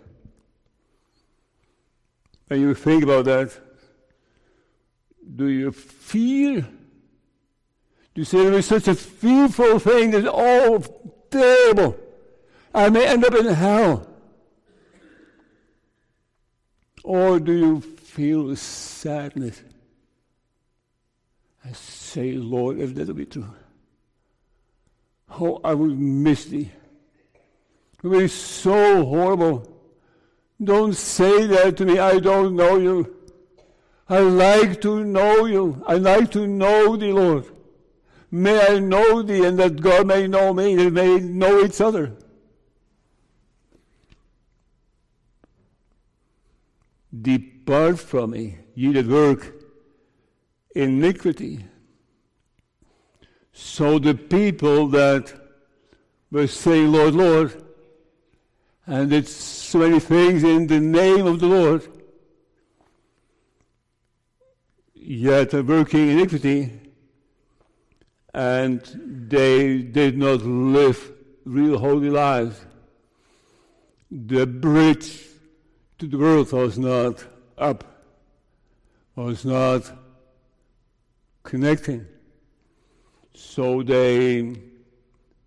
And 2.49 2.62
you 2.62 2.73
think 2.73 3.03
about 3.03 3.25
that. 3.25 3.51
Do 5.36 5.47
you 5.47 5.71
feel? 5.71 6.62
Do 6.62 8.21
you 8.21 8.25
say 8.25 8.43
there 8.43 8.53
is 8.53 8.67
such 8.67 8.88
a 8.88 8.95
fearful 8.95 9.79
thing 9.79 10.12
that, 10.12 10.25
oh, 10.27 10.84
terrible, 11.32 11.97
I 12.73 12.89
may 12.89 13.08
end 13.08 13.25
up 13.25 13.34
in 13.34 13.45
hell? 13.47 14.08
Or 17.03 17.39
do 17.39 17.51
you 17.51 17.82
feel 17.82 18.56
sadness? 18.56 19.62
I 21.65 21.71
say, 21.71 22.34
Lord, 22.34 22.79
if 22.79 22.93
that 22.95 23.08
will 23.08 23.15
be 23.15 23.25
true, 23.25 23.47
oh, 25.39 25.60
I 25.63 25.73
will 25.73 25.95
miss 25.95 26.45
thee. 26.45 26.71
It 28.03 28.08
will 28.08 28.19
be 28.19 28.27
so 28.27 29.06
horrible. 29.06 29.72
Don't 30.63 30.93
say 30.93 31.47
that 31.47 31.78
to 31.78 31.86
me, 31.86 31.99
I 31.99 32.19
don't 32.19 32.56
know 32.56 32.78
you. 32.78 33.15
I 34.10 34.19
like 34.19 34.82
to 34.82 35.04
know 35.04 35.45
you. 35.45 35.84
I 35.88 35.95
like 35.95 36.32
to 36.32 36.45
know 36.45 36.95
the 36.95 37.13
Lord. 37.13 37.45
May 38.32 38.60
I 38.60 38.80
know 38.80 39.21
thee, 39.21 39.45
and 39.45 39.60
that 39.60 39.82
God 39.82 40.08
may 40.08 40.28
know 40.28 40.54
me, 40.54 40.73
and 40.73 40.93
may 40.93 41.19
know 41.19 41.63
each 41.63 41.80
other. 41.80 42.13
Depart 47.21 47.99
from 47.99 48.32
me, 48.32 48.58
ye 48.73 48.91
that 48.93 49.06
work 49.08 49.54
iniquity. 50.76 51.65
So 53.52 53.99
the 53.99 54.15
people 54.15 54.88
that 54.88 55.32
were 56.32 56.47
saying, 56.47 56.91
Lord, 56.91 57.13
Lord, 57.13 57.62
and 58.86 59.10
did 59.10 59.28
so 59.28 59.80
many 59.80 60.00
things 60.00 60.43
in 60.43 60.67
the 60.67 60.80
name 60.80 61.26
of 61.26 61.39
the 61.39 61.48
Lord, 61.48 61.88
yet 64.93 65.54
working 65.54 66.10
iniquity, 66.10 66.72
and 68.34 68.82
they 69.30 69.78
did 69.80 70.17
not 70.17 70.41
live 70.41 71.12
real 71.46 71.78
holy 71.78 72.10
lives. 72.10 72.60
The 74.12 74.46
bridge 74.46 75.28
to 76.00 76.08
the 76.08 76.17
world 76.17 76.52
was 76.52 76.78
not 76.78 77.24
up, 77.58 77.84
was 79.15 79.46
not 79.46 79.91
connecting. 81.43 82.06
So 83.34 83.84
they 83.84 84.56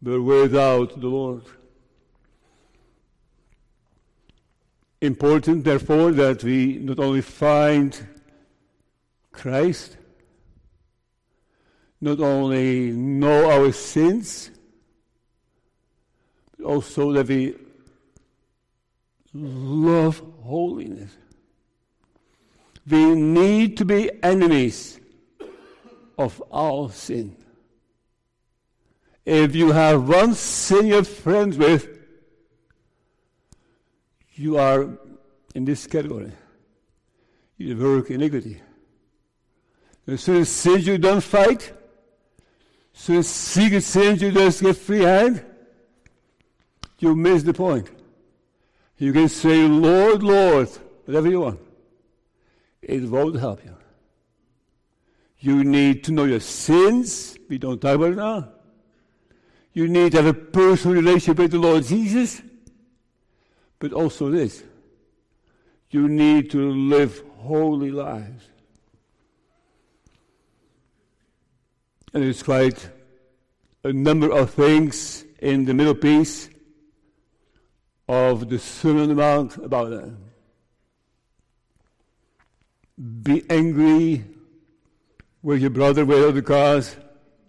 were 0.03 0.23
without 0.23 1.01
the 1.01 1.07
Lord. 1.07 1.43
Important, 5.01 5.65
therefore, 5.65 6.11
that 6.13 6.43
we 6.43 6.79
not 6.79 6.99
only 6.99 7.21
find 7.21 8.07
Christ, 9.31 9.97
not 12.01 12.21
only 12.21 12.93
know 12.93 13.51
our 13.51 13.73
sins, 13.73 14.51
but 16.57 16.67
also 16.67 17.13
that 17.13 17.29
we 17.29 17.55
love 19.35 20.23
holiness. 20.43 21.11
We 22.89 23.15
need 23.15 23.77
to 23.79 23.85
be 23.85 24.11
enemies 24.23 24.99
of 26.17 26.41
all 26.51 26.89
sin. 26.89 27.37
If 29.25 29.57
you 29.57 29.73
have 29.73 30.09
one 30.09 30.35
sin 30.35 30.87
you're 30.87 31.05
friends 31.05 31.59
with, 31.59 31.96
you 34.37 34.59
are 34.59 34.89
in 35.55 35.65
this 35.65 35.87
category. 35.87 36.33
You 37.57 37.77
work 37.77 38.11
iniquity. 38.11 38.61
As 40.07 40.21
soon 40.21 40.43
as 40.43 40.49
sins 40.49 40.87
you 40.87 40.99
don't 40.99 41.23
fight, 41.23 41.73
as 42.95 43.01
soon 43.01 43.17
as 43.17 43.29
secret 43.29 43.83
sins 43.83 44.23
you 44.23 44.31
just 44.31 44.63
get 44.63 44.77
free 44.77 45.01
hand, 45.01 45.45
you 46.99 47.17
miss 47.17 47.43
the 47.43 47.55
point. 47.55 47.91
You 48.99 49.13
can 49.13 49.29
say, 49.29 49.67
Lord, 49.67 50.23
Lord, 50.23 50.69
whatever 51.05 51.29
you 51.29 51.41
want. 51.41 51.61
It 52.81 53.03
won't 53.03 53.39
help 53.39 53.65
you. 53.65 53.77
You 55.39 55.65
need 55.65 56.05
to 56.05 56.13
know 56.13 56.25
your 56.25 56.41
sins. 56.41 57.37
We 57.49 57.59
don't 57.59 57.81
talk 57.81 57.97
about 57.97 58.13
it 58.13 58.17
now. 58.17 58.49
You 59.73 59.89
need 59.89 60.13
to 60.13 60.23
have 60.23 60.27
a 60.27 60.35
personal 60.35 60.97
relationship 60.97 61.39
with 61.39 61.51
the 61.51 61.59
Lord 61.59 61.85
Jesus. 61.85 62.41
But 63.79 63.93
also 63.93 64.31
this. 64.31 64.63
You 65.91 66.09
need 66.09 66.51
to 66.51 66.71
live 66.71 67.23
holy 67.39 67.91
lives. 67.91 68.45
And 72.13 72.25
it's 72.25 72.43
quite 72.43 72.89
a 73.85 73.93
number 73.93 74.31
of 74.31 74.51
things 74.51 75.25
in 75.39 75.65
the 75.65 75.75
middle 75.75 75.95
piece 75.95 76.49
of 78.09 78.49
the 78.49 78.59
Sermon 78.59 79.03
on 79.03 79.09
the 79.09 79.15
Mount 79.15 79.57
about 79.57 79.91
that. 79.91 80.17
Be 83.23 83.45
angry 83.51 84.25
with 85.43 85.61
your 85.61 85.71
brother 85.71 86.05
without 86.05 86.35
the 86.35 86.43
cause 86.43 86.97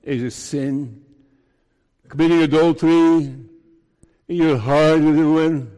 is 0.04 0.24
a 0.24 0.32
sin. 0.32 1.04
Committing 2.10 2.42
adultery 2.42 2.90
in 2.90 3.48
your 4.28 4.58
heart 4.58 5.02
with 5.02 5.18
a 5.18 5.28
woman, 5.28 5.77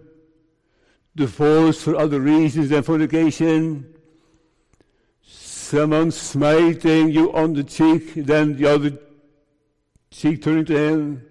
divorce 1.20 1.84
for 1.84 1.96
other 1.96 2.20
reasons 2.22 2.70
than 2.70 2.82
fornication, 2.82 3.94
someone 5.22 6.12
smiting 6.12 7.10
you 7.10 7.32
on 7.34 7.54
the 7.54 7.64
cheek, 7.64 8.14
then 8.16 8.56
the 8.56 8.66
other 8.66 8.98
cheek 10.10 10.42
turning 10.42 10.66
to 10.66 10.78
him, 10.78 11.26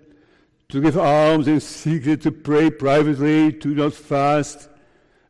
to 0.69 0.83
give 0.83 0.99
alms 0.99 1.49
in 1.49 1.59
secret, 1.59 2.21
to 2.21 2.31
pray 2.31 2.71
privately, 2.71 3.51
to 3.51 3.69
not 3.75 3.95
fast, 3.95 4.69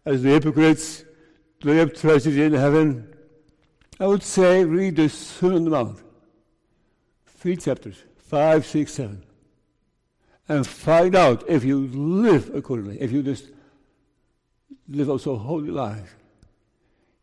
as 0.04 0.22
the 0.22 0.30
hypocrites, 0.30 1.04
they 1.62 1.76
have 1.76 1.94
treasures 1.94 2.36
in 2.36 2.52
heaven. 2.52 3.14
I 4.00 4.06
would 4.06 4.24
say 4.24 4.64
read 4.64 4.96
the 4.96 5.08
Sermon 5.08 5.56
on 5.56 5.64
the 5.64 5.70
Mount. 5.70 6.02
Three 7.26 7.56
chapters, 7.56 8.02
five, 8.16 8.66
six, 8.66 8.94
seven. 8.94 9.24
And 10.48 10.66
find 10.66 11.14
out 11.14 11.48
if 11.48 11.62
you 11.62 11.86
live 11.86 12.52
accordingly, 12.54 13.00
if 13.00 13.12
you 13.12 13.22
just 13.22 13.46
live 14.88 15.10
also 15.10 15.36
holy 15.36 15.70
lives. 15.70 16.10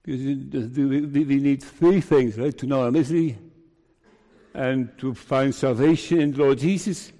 Because 0.04 0.78
we 0.78 1.40
need 1.40 1.64
three 1.64 2.02
things, 2.02 2.38
right? 2.38 2.56
To 2.58 2.68
know 2.68 2.84
our 2.84 2.92
misery 2.92 3.38
and 4.54 4.98
to 5.00 5.14
find 5.14 5.54
salvation 5.54 6.22
in 6.22 6.32
the 6.32 6.38
Lord 6.38 6.60
Jesus 6.60 7.12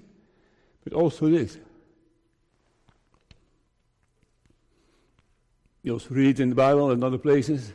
but 0.86 0.92
also 0.92 1.28
this. 1.28 1.58
You 5.82 5.94
also 5.94 6.14
read 6.14 6.38
in 6.38 6.50
the 6.50 6.54
Bible 6.54 6.92
and 6.92 7.02
other 7.02 7.18
places. 7.18 7.72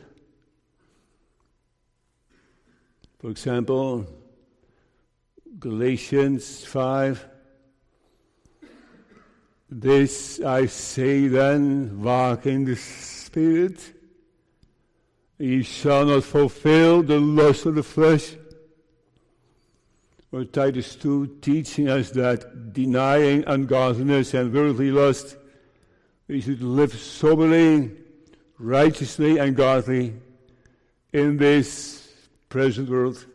For 3.18 3.28
example, 3.28 4.06
Galatians 5.58 6.64
5. 6.64 7.28
This 9.80 10.40
I 10.40 10.66
say 10.66 11.28
then, 11.28 12.02
walk 12.02 12.46
in 12.46 12.64
the 12.64 12.76
Spirit. 12.76 13.78
Ye 15.38 15.62
shall 15.62 16.04
not 16.04 16.24
fulfill 16.24 17.02
the 17.02 17.18
lust 17.18 17.66
of 17.66 17.76
the 17.76 17.82
flesh 17.82 18.36
or 20.32 20.44
Titus 20.44 20.96
2 20.96 21.38
teaching 21.42 21.90
us 21.90 22.10
that 22.10 22.72
denying 22.72 23.44
ungodliness 23.46 24.32
and 24.32 24.52
worldly 24.52 24.90
lust, 24.90 25.36
we 26.26 26.40
should 26.40 26.62
live 26.62 26.94
soberly, 26.94 27.90
righteously, 28.58 29.36
and 29.36 29.54
godly 29.54 30.14
in 31.12 31.36
this 31.36 32.10
present 32.48 32.88
world, 32.88 33.26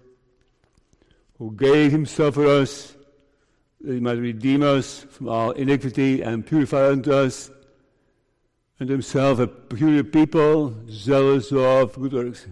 who 1.38 1.52
gave 1.52 1.92
himself 1.92 2.34
for 2.34 2.48
us 2.48 2.96
that 3.82 3.94
he 3.94 4.00
might 4.00 4.18
redeem 4.18 4.64
us 4.64 5.06
from 5.10 5.30
our 5.30 5.54
iniquity 5.56 6.22
and 6.22 6.46
purify 6.46 6.90
unto 6.90 7.12
us 7.12 7.52
and 8.80 8.90
himself 8.90 9.40
a 9.40 9.48
peculiar 9.48 10.04
people, 10.04 10.76
zealous 10.90 11.52
of 11.52 11.94
good 11.96 12.14
works. 12.14 12.46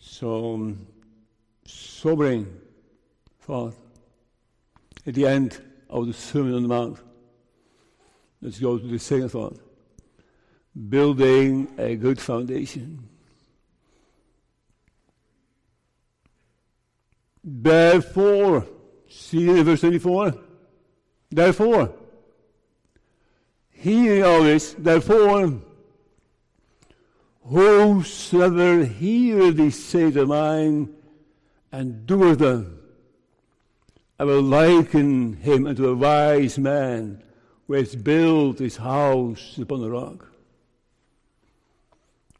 So, 0.00 0.54
um, 0.54 0.86
sobering 1.64 2.46
thought 3.40 3.74
at 5.06 5.14
the 5.14 5.26
end 5.26 5.60
of 5.90 6.06
the 6.06 6.12
Sermon 6.12 6.54
on 6.54 6.62
the 6.62 6.68
Mount. 6.68 6.98
Let's 8.40 8.58
go 8.58 8.78
to 8.78 8.86
the 8.86 8.98
second 8.98 9.30
thought. 9.30 9.58
Building 10.88 11.68
a 11.78 11.96
good 11.96 12.20
foundation. 12.20 13.08
Therefore, 17.42 18.66
see 19.16 19.62
verse 19.62 19.80
24. 19.80 20.34
Therefore, 21.30 21.92
hearing 23.70 24.22
all 24.22 24.42
this, 24.42 24.74
therefore, 24.78 25.60
whosoever 27.42 28.84
hear 28.84 29.52
these 29.52 29.82
sayings 29.82 30.16
of 30.16 30.28
mine 30.28 30.94
and 31.72 32.06
doeth 32.06 32.38
them. 32.38 32.80
I 34.18 34.24
will 34.24 34.42
liken 34.42 35.34
him 35.34 35.66
unto 35.66 35.88
a 35.88 35.94
wise 35.94 36.58
man 36.58 37.22
who 37.66 37.74
has 37.74 37.94
built 37.94 38.58
his 38.58 38.76
house 38.76 39.58
upon 39.58 39.80
the 39.82 39.90
rock. 39.90 40.32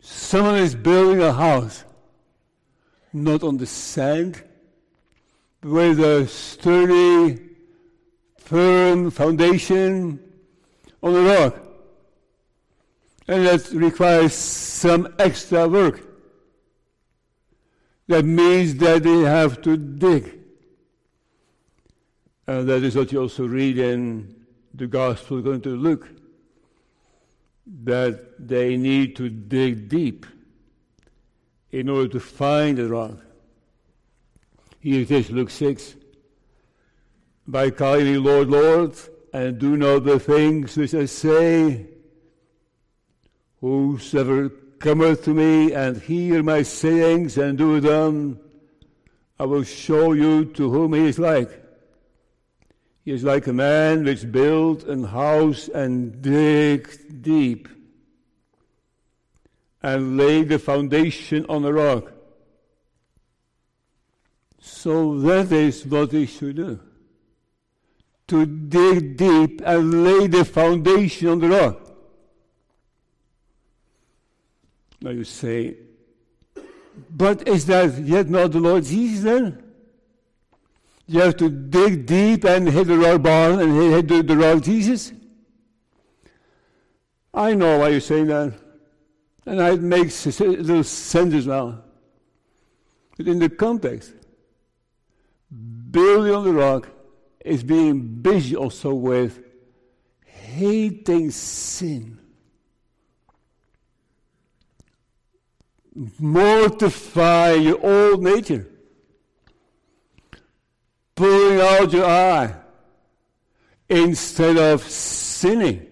Someone 0.00 0.56
is 0.56 0.74
building 0.74 1.20
a 1.20 1.32
house 1.32 1.84
not 3.12 3.42
on 3.42 3.56
the 3.56 3.66
sand, 3.66 4.42
with 5.66 5.98
a 5.98 6.28
sturdy, 6.28 7.40
firm 8.38 9.10
foundation 9.10 10.20
on 11.02 11.12
the 11.12 11.22
rock. 11.22 11.56
And 13.26 13.44
that 13.46 13.68
requires 13.72 14.32
some 14.32 15.12
extra 15.18 15.66
work. 15.66 16.00
That 18.06 18.24
means 18.24 18.76
that 18.76 19.02
they 19.02 19.20
have 19.22 19.60
to 19.62 19.76
dig. 19.76 20.38
And 22.46 22.68
that 22.68 22.84
is 22.84 22.94
what 22.94 23.10
you 23.10 23.20
also 23.22 23.46
read 23.46 23.78
in 23.78 24.36
the 24.72 24.86
Gospel 24.86 25.40
according 25.40 25.62
to 25.62 25.70
Luke. 25.70 26.08
that 27.66 28.48
they 28.48 28.76
need 28.76 29.16
to 29.16 29.28
dig 29.28 29.88
deep 29.88 30.24
in 31.72 31.88
order 31.88 32.08
to 32.08 32.20
find 32.20 32.78
the 32.78 32.88
rock. 32.88 33.18
Here 34.80 35.00
it 35.00 35.10
is, 35.10 35.30
Luke 35.30 35.50
6. 35.50 35.96
By 37.46 37.70
calling 37.70 38.04
me 38.04 38.18
Lord, 38.18 38.48
Lord, 38.48 38.94
and 39.32 39.58
do 39.58 39.76
not 39.76 40.04
the 40.04 40.18
things 40.18 40.76
which 40.76 40.94
I 40.94 41.06
say, 41.06 41.86
whosoever 43.60 44.48
cometh 44.78 45.24
to 45.24 45.34
me 45.34 45.72
and 45.72 45.96
hear 45.96 46.42
my 46.42 46.62
sayings 46.62 47.38
and 47.38 47.56
do 47.56 47.80
them, 47.80 48.38
I 49.38 49.44
will 49.44 49.64
show 49.64 50.12
you 50.12 50.44
to 50.44 50.70
whom 50.70 50.94
he 50.94 51.06
is 51.06 51.18
like. 51.18 51.62
He 53.04 53.12
is 53.12 53.22
like 53.22 53.46
a 53.46 53.52
man 53.52 54.04
which 54.04 54.30
built 54.30 54.84
an 54.84 55.04
house 55.04 55.68
and 55.68 56.20
digged 56.20 57.22
deep 57.22 57.68
and 59.82 60.16
laid 60.16 60.48
the 60.48 60.58
foundation 60.58 61.46
on 61.48 61.64
a 61.64 61.72
rock. 61.72 62.15
So 64.66 65.20
that 65.20 65.52
is 65.52 65.86
what 65.86 66.12
we 66.12 66.26
should 66.26 66.56
do. 66.56 66.80
To 68.26 68.44
dig 68.44 69.16
deep 69.16 69.62
and 69.64 70.02
lay 70.02 70.26
the 70.26 70.44
foundation 70.44 71.28
on 71.28 71.38
the 71.38 71.48
rock. 71.48 71.80
Now 75.00 75.10
you 75.10 75.22
say, 75.22 75.76
but 77.08 77.46
is 77.46 77.66
that 77.66 77.96
yet 77.98 78.28
not 78.28 78.50
the 78.50 78.58
Lord 78.58 78.84
Jesus 78.84 79.22
then? 79.22 79.62
You 81.06 81.20
have 81.20 81.36
to 81.36 81.48
dig 81.48 82.04
deep 82.04 82.44
and 82.44 82.68
hit 82.68 82.88
the 82.88 82.98
rock 82.98 83.22
barn 83.22 83.60
and 83.60 83.92
hit 83.92 84.08
the, 84.08 84.22
the 84.22 84.36
rock 84.36 84.64
Jesus. 84.64 85.12
I 87.32 87.54
know 87.54 87.78
why 87.78 87.90
you're 87.90 88.00
saying 88.00 88.26
that. 88.26 88.52
And 89.46 89.60
it 89.60 89.80
makes 89.80 90.26
a 90.26 90.44
little 90.44 90.82
sense 90.82 91.34
as 91.34 91.46
well. 91.46 91.84
But 93.16 93.28
in 93.28 93.38
the 93.38 93.48
context, 93.48 94.12
building 95.50 96.34
on 96.34 96.44
the 96.44 96.52
rock 96.52 96.88
is 97.44 97.62
being 97.62 98.00
busy 98.00 98.56
also 98.56 98.94
with 98.94 99.40
hating 100.24 101.30
sin. 101.30 102.18
Mortify 106.18 107.52
your 107.52 107.78
old 107.84 108.22
nature 108.22 108.68
pulling 111.16 111.60
out 111.60 111.92
your 111.92 112.04
eye 112.04 112.54
instead 113.88 114.56
of 114.56 114.82
sinning. 114.82 115.86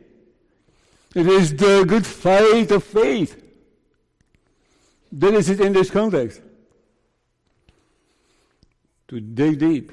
It 1.14 1.26
is 1.26 1.56
the 1.56 1.84
good 1.88 2.06
fight 2.06 2.70
of 2.70 2.84
faith. 2.84 3.42
That 5.12 5.34
is 5.34 5.48
it 5.48 5.60
in 5.60 5.72
this 5.72 5.90
context. 5.90 6.40
To 9.14 9.20
dig 9.20 9.60
deep 9.60 9.92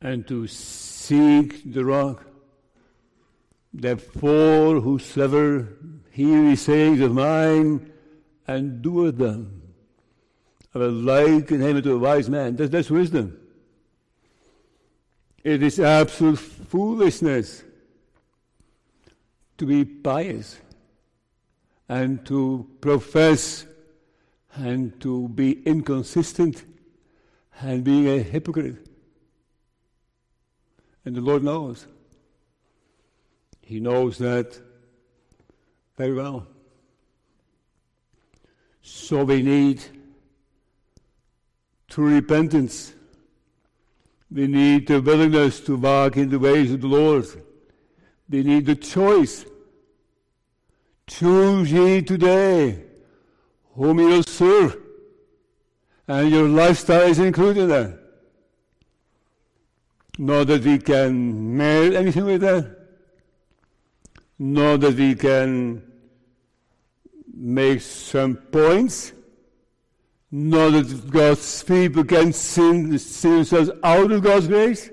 and 0.00 0.26
to 0.26 0.46
seek 0.46 1.70
the 1.70 1.84
rock. 1.84 2.24
Therefore, 3.74 4.80
whosoever 4.80 5.68
hear 6.12 6.44
his 6.44 6.62
sayings 6.62 7.02
of 7.02 7.12
mine 7.12 7.92
and 8.48 8.80
doeth 8.80 9.18
them, 9.18 9.64
I 10.74 10.78
will 10.78 10.92
liken 10.92 11.60
him 11.60 11.82
to 11.82 11.92
a 11.92 11.98
wise 11.98 12.30
man. 12.30 12.56
That, 12.56 12.70
that's 12.70 12.88
wisdom. 12.88 13.38
It 15.44 15.62
is 15.62 15.78
absolute 15.78 16.38
foolishness 16.38 17.64
to 19.58 19.66
be 19.66 19.84
pious 19.84 20.56
and 21.86 22.24
to 22.24 22.66
profess 22.80 23.66
and 24.54 24.98
to 25.02 25.28
be 25.28 25.62
inconsistent 25.64 26.64
and 27.60 27.84
being 27.84 28.08
a 28.08 28.22
hypocrite. 28.22 28.86
And 31.04 31.14
the 31.14 31.20
Lord 31.20 31.42
knows. 31.42 31.86
He 33.60 33.80
knows 33.80 34.18
that 34.18 34.58
very 35.96 36.14
well. 36.14 36.46
So 38.82 39.24
we 39.24 39.42
need 39.42 39.82
true 41.88 42.14
repentance 42.14 42.94
we 44.32 44.46
need 44.46 44.86
the 44.86 45.00
willingness 45.00 45.60
to 45.60 45.76
walk 45.76 46.16
in 46.16 46.30
the 46.30 46.38
ways 46.38 46.72
of 46.72 46.80
the 46.80 46.86
Lord. 46.86 47.26
We 48.30 48.42
need 48.42 48.64
the 48.64 48.76
choice. 48.76 49.44
Choose 51.06 51.70
ye 51.70 52.00
today 52.00 52.82
whom 53.74 53.98
you 53.98 54.06
will 54.06 54.22
serve. 54.22 54.81
And 56.08 56.30
your 56.30 56.48
lifestyle 56.48 57.08
is 57.08 57.18
included 57.18 57.66
there. 57.66 57.98
Not 60.18 60.48
that 60.48 60.62
we 60.64 60.78
can 60.78 61.56
merit 61.56 61.94
anything 61.94 62.24
with 62.24 62.40
that. 62.42 62.78
Not 64.38 64.80
that 64.80 64.94
we 64.94 65.14
can 65.14 65.82
make 67.34 67.80
some 67.80 68.36
points 68.36 69.12
know 70.30 70.70
that 70.70 71.10
God's 71.10 71.62
people 71.62 72.04
can 72.04 72.32
sin, 72.32 72.98
sin 72.98 73.36
themselves 73.36 73.70
out 73.84 74.10
of 74.10 74.22
God's 74.22 74.48
grace? 74.48 74.90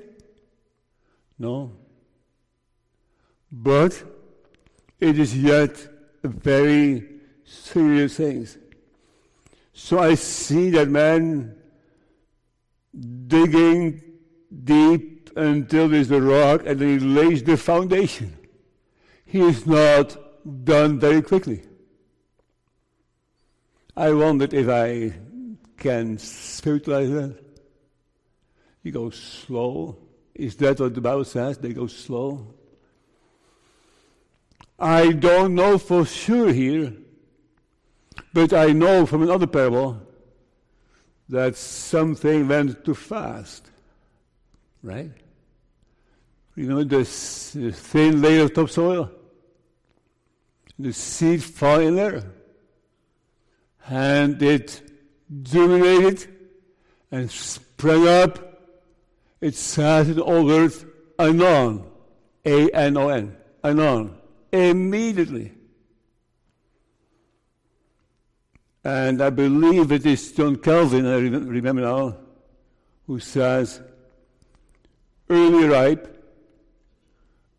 No. 1.37 1.71
But 3.51 4.03
it 4.99 5.17
is 5.17 5.35
yet 5.35 5.87
a 6.23 6.27
very 6.27 7.07
serious 7.45 8.17
thing. 8.17 8.47
So 9.81 9.97
I 9.97 10.15
see 10.15 10.69
that 10.71 10.89
man 10.89 11.55
digging 13.27 14.01
deep 14.63 15.31
until 15.35 15.87
there's 15.87 16.11
a 16.11 16.21
rock 16.21 16.63
and 16.65 16.79
he 16.79 16.99
lays 16.99 17.41
the 17.41 17.55
foundation. 17.57 18.37
He 19.25 19.39
is 19.39 19.65
not 19.65 20.15
done 20.65 20.99
very 20.99 21.21
quickly. 21.21 21.63
I 23.95 24.11
wondered 24.11 24.53
if 24.53 24.67
I 24.67 25.17
can 25.77 26.19
spiritualize 26.19 27.09
that. 27.11 27.39
You 28.83 28.91
go 28.91 29.09
slow. 29.09 29.97
Is 30.35 30.55
that 30.57 30.79
what 30.79 30.93
the 30.93 31.01
Bible 31.01 31.25
says? 31.25 31.57
They 31.57 31.73
go 31.73 31.87
slow. 31.87 32.53
I 34.77 35.13
don't 35.13 35.55
know 35.55 35.77
for 35.77 36.05
sure 36.05 36.51
here, 36.51 36.93
but 38.33 38.53
I 38.53 38.67
know 38.73 39.05
from 39.05 39.23
another 39.23 39.47
parable 39.47 40.01
that 41.29 41.55
something 41.55 42.47
went 42.47 42.83
too 42.83 42.95
fast. 42.95 43.69
Right? 44.81 45.11
You 46.55 46.67
know, 46.67 46.83
this 46.83 47.51
thin 47.51 48.21
layer 48.21 48.43
of 48.43 48.53
topsoil, 48.53 49.11
the 50.77 50.93
seed 50.93 51.43
fall 51.43 51.79
in 51.79 51.95
there, 51.95 52.23
and 53.87 54.41
it 54.41 54.81
germinated 55.41 56.27
and 57.11 57.29
sprang 57.29 58.07
up. 58.07 58.45
It 59.41 59.55
started 59.55 60.19
all 60.19 60.51
earth 60.51 60.85
anon, 61.17 61.85
A 62.45 62.69
N 62.71 62.97
O 62.97 63.09
N, 63.09 63.37
anon, 63.63 64.17
immediately. 64.51 65.53
And 68.89 69.21
I 69.21 69.30
believe 69.30 69.91
it 69.91 70.04
is 70.04 70.32
John 70.32 70.56
Calvin, 70.56 71.06
I 71.06 71.17
remember 71.17 71.84
now, 71.84 72.17
who 73.06 73.19
says, 73.19 73.82
early 75.30 75.67
ripe, 75.67 76.04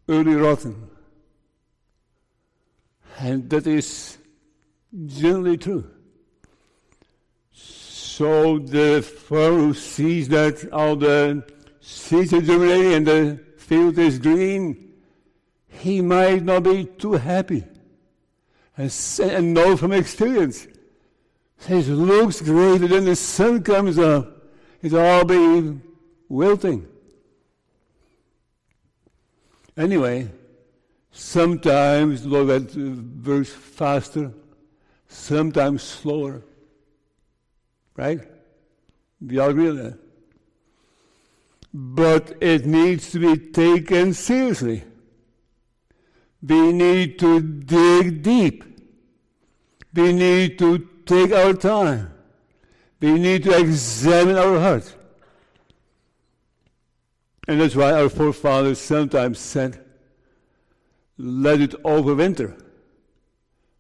early 0.08 0.34
rotten. 0.34 0.90
And 3.20 3.48
that 3.48 3.68
is 3.68 4.18
generally 5.06 5.56
true. 5.56 5.88
So 7.52 8.58
the 8.58 9.00
farmer 9.00 9.58
who 9.58 9.74
sees 9.74 10.28
that 10.30 10.68
all 10.72 10.96
the 10.96 11.44
seeds 11.80 12.32
are 12.32 12.42
germinating 12.42 12.94
and 12.94 13.06
the 13.06 13.40
field 13.56 13.96
is 14.00 14.18
green, 14.18 14.94
he 15.68 16.00
might 16.00 16.42
not 16.42 16.64
be 16.64 16.86
too 16.86 17.12
happy. 17.12 17.62
And, 18.76 18.92
and 19.22 19.54
know 19.54 19.76
from 19.76 19.92
experience. 19.92 20.66
Says, 21.60 21.88
looks 21.88 22.40
great, 22.40 22.80
and 22.80 22.88
then 22.88 23.04
the 23.04 23.14
sun 23.14 23.62
comes 23.62 23.98
up. 23.98 24.48
It's 24.82 24.94
all 24.94 25.24
be 25.24 25.78
wilting. 26.28 26.88
Anyway, 29.76 30.30
sometimes 31.10 32.24
look 32.24 32.48
at 32.48 32.70
verse 32.72 33.50
faster, 33.50 34.32
sometimes 35.08 35.82
slower. 35.82 36.42
Right? 37.94 38.20
We 39.20 39.38
all 39.38 39.50
agree 39.50 39.68
on 39.68 39.76
that. 39.76 39.98
But 41.74 42.42
it 42.42 42.64
needs 42.64 43.12
to 43.12 43.18
be 43.18 43.50
taken 43.52 44.14
seriously. 44.14 44.82
We 46.42 46.72
need 46.72 47.18
to 47.18 47.40
dig 47.40 48.22
deep. 48.22 48.64
We 49.92 50.12
need 50.14 50.58
to 50.60 50.89
take 51.10 51.32
our 51.32 51.52
time. 51.52 52.12
We 53.00 53.18
need 53.18 53.42
to 53.44 53.58
examine 53.58 54.36
our 54.36 54.60
heart. 54.60 54.94
And 57.48 57.60
that's 57.60 57.74
why 57.74 57.92
our 57.92 58.08
forefathers 58.08 58.78
sometimes 58.78 59.40
said, 59.40 59.84
let 61.18 61.60
it 61.60 61.72
overwinter. 61.82 62.62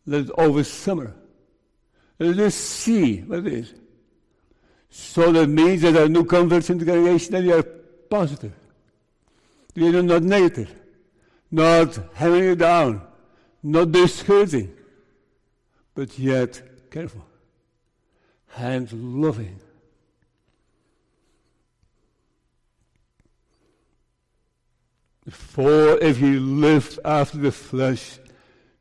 Let 0.06 0.24
it 0.24 0.30
over 0.36 0.64
summer. 0.64 1.14
Let 2.18 2.38
us 2.38 2.54
see 2.54 3.20
what 3.20 3.46
it 3.46 3.52
is. 3.52 3.74
So 4.90 5.30
that 5.30 5.46
means 5.46 5.82
that 5.82 5.96
our 5.96 6.08
new 6.08 6.24
converts 6.24 6.68
in 6.68 6.78
the 6.78 6.84
congregation 6.84 7.36
and 7.36 7.48
they 7.48 7.52
are 7.52 7.62
positive. 7.62 8.52
They 9.74 9.86
are 9.86 10.02
not 10.02 10.24
negative, 10.24 10.74
not 11.50 11.96
having 12.14 12.44
it 12.44 12.56
down, 12.56 13.02
not 13.62 13.92
discouraging, 13.92 14.74
but 15.94 16.18
yet 16.18 16.69
careful 16.90 17.24
and 18.56 18.92
loving. 19.22 19.60
For 25.28 25.98
if 25.98 26.18
you 26.20 26.40
live 26.40 26.98
after 27.04 27.38
the 27.38 27.52
flesh, 27.52 28.18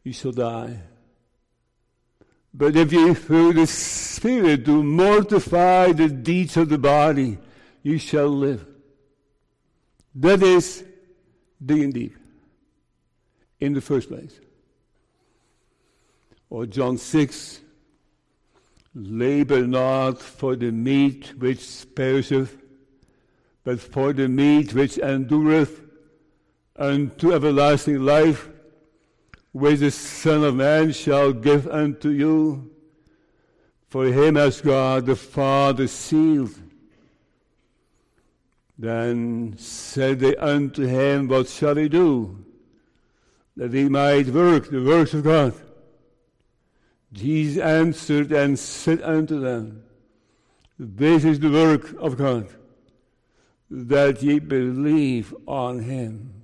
you 0.04 0.14
shall 0.14 0.32
die. 0.32 0.80
But 2.54 2.76
if 2.76 2.92
you 2.92 3.14
through 3.14 3.54
the 3.54 3.68
Spirit 3.68 4.64
do 4.64 4.84
mortify 4.84 5.92
the 5.92 6.10
deeds 6.10 6.58
of 6.58 6.70
the 6.70 6.80
body, 6.80 7.38
you 7.84 8.00
shall 8.00 8.30
live. 8.30 8.66
That 10.16 10.42
is 10.42 10.84
digging 11.64 11.92
deep 11.92 12.18
in 13.60 13.74
the 13.74 13.82
first 13.82 14.10
place. 14.10 14.40
Or 16.50 16.66
John 16.66 16.98
6 16.98 17.62
Labor 18.96 19.68
not 19.68 20.20
for 20.20 20.56
the 20.56 20.72
meat 20.72 21.34
which 21.38 21.86
perisheth, 21.96 22.58
but 23.64 23.80
for 23.80 24.14
the 24.14 24.28
meat 24.28 24.74
which 24.74 24.98
endureth 24.98 25.82
unto 26.76 27.34
everlasting 27.34 28.00
life 28.00 28.50
which 29.52 29.80
the 29.80 29.92
Son 29.92 30.44
of 30.44 30.56
Man 30.56 30.92
shall 30.92 31.34
give 31.34 31.68
unto 31.68 32.10
you. 32.10 32.72
For 33.88 34.06
him 34.06 34.36
has 34.36 34.62
God 34.62 35.08
the 35.08 35.16
Father 35.16 35.88
sealed. 35.88 36.56
Then 38.78 39.56
said 39.58 40.20
they 40.20 40.36
unto 40.38 40.86
him, 40.86 41.28
What 41.28 41.50
shall 41.50 41.76
we 41.76 41.90
do? 41.90 42.46
That 43.58 43.72
we 43.72 43.90
might 43.90 44.28
work 44.28 44.70
the 44.70 44.84
works 44.84 45.14
of 45.14 45.24
God. 45.24 45.54
Jesus 47.12 47.62
answered 47.62 48.32
and 48.32 48.58
said 48.58 49.02
unto 49.02 49.40
them, 49.40 49.84
This 50.78 51.26
is 51.26 51.40
the 51.40 51.50
work 51.50 51.94
of 52.00 52.18
God, 52.18 52.48
that 53.70 54.22
ye 54.22 54.40
believe 54.40 55.34
on 55.48 55.80
him, 55.80 56.44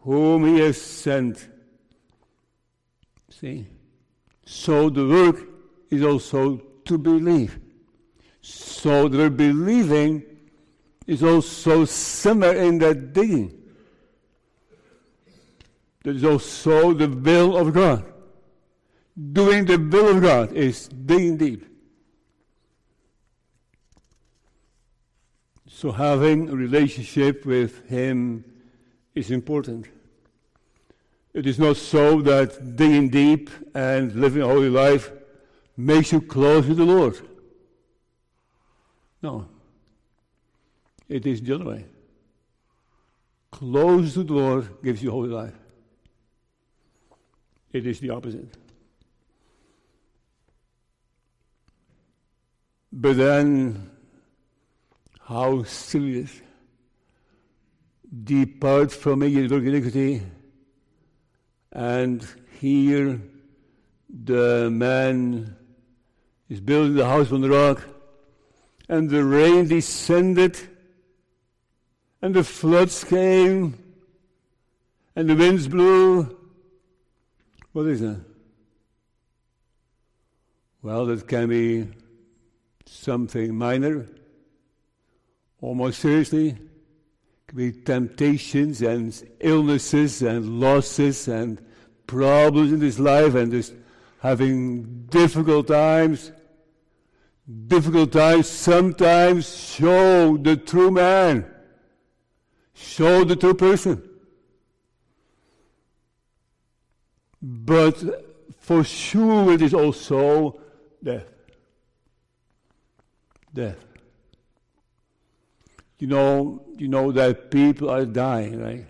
whom 0.00 0.46
he 0.46 0.60
has 0.60 0.80
sent. 0.80 1.48
See? 3.28 3.66
So 4.44 4.88
the 4.90 5.06
work 5.06 5.48
is 5.90 6.02
also 6.02 6.56
to 6.84 6.98
believe. 6.98 7.58
So 8.40 9.08
the 9.08 9.30
believing 9.30 10.24
is 11.06 11.22
also 11.22 11.84
somewhere 11.84 12.56
in 12.56 12.78
that 12.78 13.12
digging. 13.12 13.58
There 16.02 16.14
is 16.14 16.24
also 16.24 16.92
the 16.92 17.08
will 17.08 17.56
of 17.56 17.72
God. 17.72 18.11
Doing 19.16 19.66
the 19.66 19.76
will 19.76 20.16
of 20.16 20.22
God 20.22 20.52
is 20.52 20.88
digging 20.88 21.36
deep. 21.36 21.66
So 25.68 25.92
having 25.92 26.48
a 26.48 26.54
relationship 26.54 27.44
with 27.44 27.86
Him 27.88 28.44
is 29.14 29.30
important. 29.30 29.86
It 31.34 31.46
is 31.46 31.58
not 31.58 31.76
so 31.76 32.22
that 32.22 32.76
digging 32.76 33.08
deep 33.08 33.50
and 33.74 34.14
living 34.14 34.42
a 34.42 34.46
holy 34.46 34.70
life 34.70 35.10
makes 35.76 36.12
you 36.12 36.20
close 36.20 36.66
to 36.66 36.74
the 36.74 36.84
Lord. 36.84 37.18
No. 39.22 39.48
It 41.08 41.26
is 41.26 41.42
the 41.42 41.54
other 41.54 41.64
way. 41.64 41.84
Close 43.50 44.14
to 44.14 44.24
the 44.24 44.32
Lord 44.32 44.82
gives 44.82 45.02
you 45.02 45.10
a 45.10 45.12
holy 45.12 45.28
life. 45.28 45.54
It 47.72 47.86
is 47.86 48.00
the 48.00 48.10
opposite. 48.10 48.61
But 52.92 53.16
then, 53.16 53.90
how 55.20 55.62
serious? 55.62 56.30
Depart 58.24 58.92
from 58.92 59.20
me, 59.20 59.28
you 59.28 59.48
work 59.48 59.64
iniquity. 59.64 60.22
And 61.72 62.22
here 62.60 63.18
the 64.10 64.68
man 64.70 65.56
is 66.50 66.60
building 66.60 66.94
the 66.96 67.06
house 67.06 67.32
on 67.32 67.40
the 67.40 67.48
rock, 67.48 67.82
and 68.90 69.08
the 69.08 69.24
rain 69.24 69.68
descended, 69.68 70.58
and 72.20 72.34
the 72.34 72.44
floods 72.44 73.04
came, 73.04 73.82
and 75.16 75.30
the 75.30 75.34
winds 75.34 75.66
blew. 75.66 76.38
What 77.72 77.86
is 77.86 78.00
that? 78.00 78.20
Well, 80.82 81.06
that 81.06 81.26
can 81.26 81.48
be 81.48 81.88
something 82.92 83.54
minor, 83.56 84.06
or 85.60 85.74
more 85.74 85.92
seriously, 85.92 86.56
can 87.46 87.56
be 87.56 87.72
temptations 87.72 88.82
and 88.82 89.22
illnesses 89.40 90.22
and 90.22 90.60
losses 90.60 91.28
and 91.28 91.64
problems 92.06 92.72
in 92.72 92.80
this 92.80 92.98
life 92.98 93.34
and 93.34 93.52
just 93.52 93.74
having 94.18 95.06
difficult 95.06 95.68
times. 95.68 96.32
Difficult 97.66 98.12
times 98.12 98.46
sometimes 98.46 99.48
show 99.48 100.36
the 100.36 100.56
true 100.56 100.90
man, 100.90 101.44
show 102.72 103.24
the 103.24 103.34
true 103.34 103.54
person. 103.54 104.08
But 107.40 108.00
for 108.60 108.84
sure 108.84 109.52
it 109.52 109.62
is 109.62 109.74
also 109.74 110.60
death 111.02 111.31
death. 113.52 113.84
You 115.98 116.08
know, 116.08 116.62
you 116.76 116.88
know 116.88 117.12
that 117.12 117.50
people 117.50 117.88
are 117.88 118.04
dying, 118.04 118.60
right? 118.60 118.86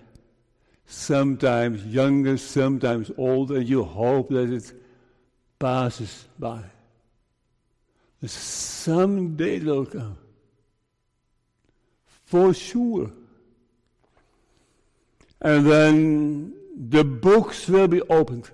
Sometimes 0.86 1.84
younger, 1.86 2.36
sometimes 2.36 3.10
older. 3.18 3.60
You 3.60 3.84
hope 3.84 4.30
that 4.30 4.50
it 4.50 4.72
passes 5.58 6.26
by. 6.38 6.62
Someday 8.24 9.56
it'll 9.56 9.86
come. 9.86 10.16
For 12.24 12.54
sure. 12.54 13.10
And 15.40 15.66
then 15.66 16.54
the 16.76 17.04
books 17.04 17.68
will 17.68 17.88
be 17.88 18.00
opened. 18.02 18.50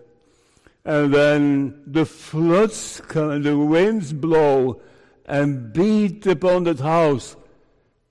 And 0.85 1.13
then 1.13 1.83
the 1.87 2.07
floods 2.07 3.03
come 3.07 3.31
and 3.31 3.45
the 3.45 3.59
winds 3.59 4.13
blow 4.13 4.81
and 5.29 5.75
beat 5.75 6.27
upon 6.27 6.65
that 6.65 6.81
house, 6.81 7.37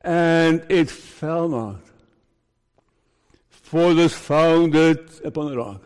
and 0.01 0.63
it 0.69 0.89
fell 0.89 1.49
not. 1.49 1.82
For 3.49 3.91
it 3.91 3.95
was 3.95 4.13
founded 4.13 5.09
upon 5.26 5.51
a 5.51 5.57
rock. 5.57 5.82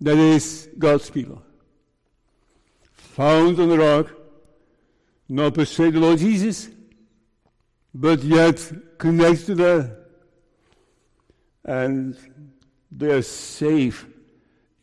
That 0.00 0.16
is 0.16 0.68
God's 0.78 1.10
people. 1.10 1.42
Found 2.92 3.58
on 3.58 3.68
the 3.68 3.78
rock, 3.78 4.12
not 5.28 5.54
per 5.54 5.64
se 5.64 5.90
the 5.90 5.98
Lord 6.00 6.20
Jesus, 6.20 6.68
but 7.92 8.22
yet 8.22 8.72
connected 8.98 9.56
to. 9.56 9.96
And 11.64 12.16
they 12.92 13.10
are 13.10 13.22
safe 13.22 14.06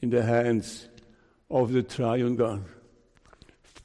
in 0.01 0.09
the 0.09 0.23
hands 0.23 0.89
of 1.49 1.71
the 1.71 1.83
triune 1.83 2.35
God. 2.35 2.65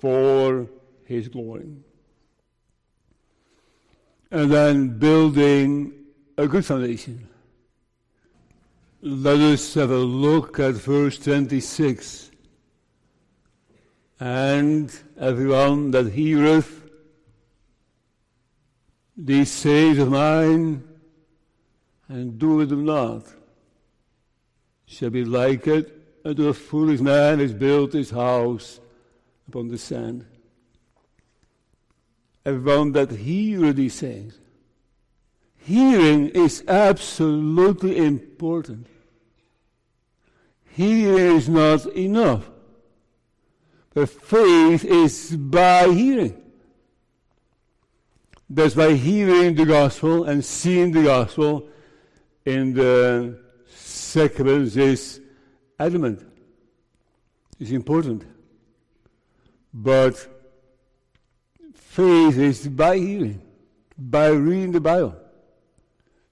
For 0.00 0.66
his 1.08 1.26
glory. 1.28 1.72
And 4.30 4.52
then 4.52 4.98
building 4.98 5.94
a 6.36 6.46
good 6.46 6.66
foundation. 6.66 7.26
Let 9.00 9.38
us 9.38 9.72
have 9.74 9.90
a 9.90 9.96
look 9.96 10.60
at 10.60 10.74
verse 10.74 11.18
26. 11.18 12.30
And 14.20 14.94
everyone 15.18 15.92
that 15.92 16.12
heareth 16.12 16.90
these 19.16 19.50
sayings 19.50 19.98
of 19.98 20.10
mine 20.10 20.84
and 22.08 22.38
doeth 22.38 22.68
them 22.68 22.84
not 22.84 23.24
shall 24.84 25.10
be 25.10 25.24
likened 25.24 25.90
unto 26.22 26.48
a 26.48 26.54
foolish 26.54 27.00
man 27.00 27.38
has 27.38 27.54
built 27.54 27.94
his 27.94 28.10
house 28.10 28.80
upon 29.48 29.68
the 29.68 29.78
sand. 29.78 30.26
Everyone 32.44 32.92
that 32.92 33.10
these 33.72 34.00
things. 34.00 34.38
Hearing 35.58 36.28
is 36.30 36.64
absolutely 36.66 37.98
important. 37.98 38.86
Hearing 40.70 41.36
is 41.36 41.48
not 41.48 41.86
enough. 41.86 42.48
But 43.92 44.08
faith 44.08 44.84
is 44.84 45.36
by 45.36 45.88
hearing. 45.92 46.40
That's 48.48 48.74
by 48.74 48.94
hearing 48.94 49.54
the 49.56 49.66
gospel 49.66 50.24
and 50.24 50.42
seeing 50.44 50.92
the 50.92 51.02
gospel 51.02 51.68
in 52.46 52.72
the 52.72 53.38
sacraments 53.74 54.76
is 54.76 55.20
adamant. 55.78 56.24
It's 57.60 57.72
important. 57.72 58.24
But 59.74 60.26
faith 61.98 62.38
is 62.38 62.68
by 62.68 62.96
hearing, 62.96 63.42
by 63.98 64.28
reading 64.28 64.70
the 64.70 64.80
Bible. 64.80 65.16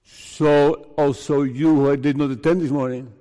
So 0.01 0.73
also 0.95 1.41
you 1.41 1.75
who 1.75 1.97
did 1.97 2.15
not 2.15 2.31
attend 2.31 2.61
this 2.61 2.71
morning, 2.71 3.11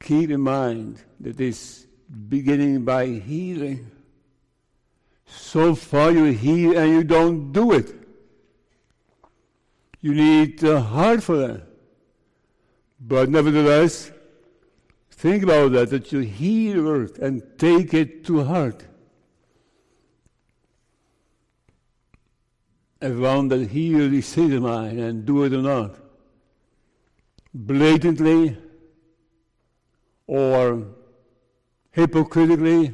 keep 0.00 0.28
in 0.30 0.42
mind 0.42 1.02
that 1.20 1.38
this 1.38 1.86
beginning 2.28 2.84
by 2.84 3.06
hearing. 3.06 3.90
So 5.24 5.74
far 5.74 6.10
you 6.10 6.24
hear 6.24 6.78
and 6.78 6.92
you 6.92 7.04
don't 7.04 7.52
do 7.52 7.72
it. 7.72 7.94
You 10.02 10.12
need 10.12 10.62
a 10.62 10.78
heart 10.78 11.22
for 11.22 11.36
that. 11.38 11.62
But 13.00 13.30
nevertheless, 13.30 14.10
think 15.10 15.42
about 15.42 15.72
that, 15.72 15.88
that 15.88 16.12
you 16.12 16.18
hear 16.18 16.74
the 16.76 16.82
word 16.82 17.18
and 17.18 17.42
take 17.56 17.94
it 17.94 18.26
to 18.26 18.44
heart. 18.44 18.89
Everyone 23.02 23.48
that 23.48 23.70
say 24.20 24.54
of 24.54 24.62
mine 24.62 24.98
and 24.98 25.24
do 25.24 25.44
it 25.44 25.54
or 25.54 25.62
not, 25.62 25.96
blatantly 27.54 28.58
or 30.26 30.86
hypocritically 31.92 32.92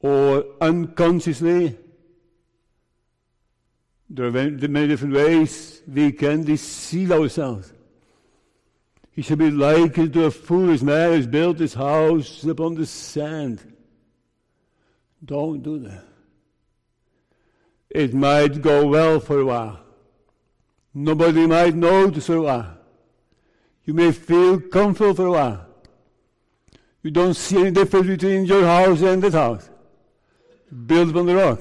or 0.00 0.44
unconsciously. 0.60 1.76
There 4.10 4.26
are 4.26 4.30
many 4.30 4.88
different 4.88 5.14
ways 5.14 5.82
we 5.86 6.12
can 6.12 6.44
deceive 6.44 7.12
ourselves. 7.12 7.72
He 9.12 9.22
should 9.22 9.38
be 9.38 9.50
likened 9.50 10.12
to 10.12 10.24
a 10.24 10.30
foolish 10.30 10.82
man 10.82 11.10
who 11.10 11.16
has 11.16 11.26
built 11.26 11.58
his 11.58 11.74
house 11.74 12.44
upon 12.44 12.74
the 12.74 12.86
sand. 12.86 13.74
Don't 15.24 15.62
do 15.62 15.78
that. 15.78 16.05
It 17.90 18.14
might 18.14 18.60
go 18.60 18.86
well 18.86 19.20
for 19.20 19.40
a 19.40 19.44
while. 19.44 19.80
Nobody 20.92 21.46
might 21.46 21.74
notice 21.74 22.26
for 22.26 22.36
a 22.36 22.42
while. 22.42 22.78
You 23.84 23.94
may 23.94 24.12
feel 24.12 24.60
comfortable 24.60 25.14
for 25.14 25.26
a 25.26 25.30
while. 25.30 25.66
You 27.02 27.10
don't 27.10 27.34
see 27.34 27.58
any 27.58 27.70
difference 27.70 28.06
between 28.08 28.46
your 28.46 28.64
house 28.64 29.00
and 29.02 29.22
that 29.22 29.34
house. 29.34 29.70
Built 30.86 31.10
upon 31.10 31.26
the 31.26 31.36
rock. 31.36 31.60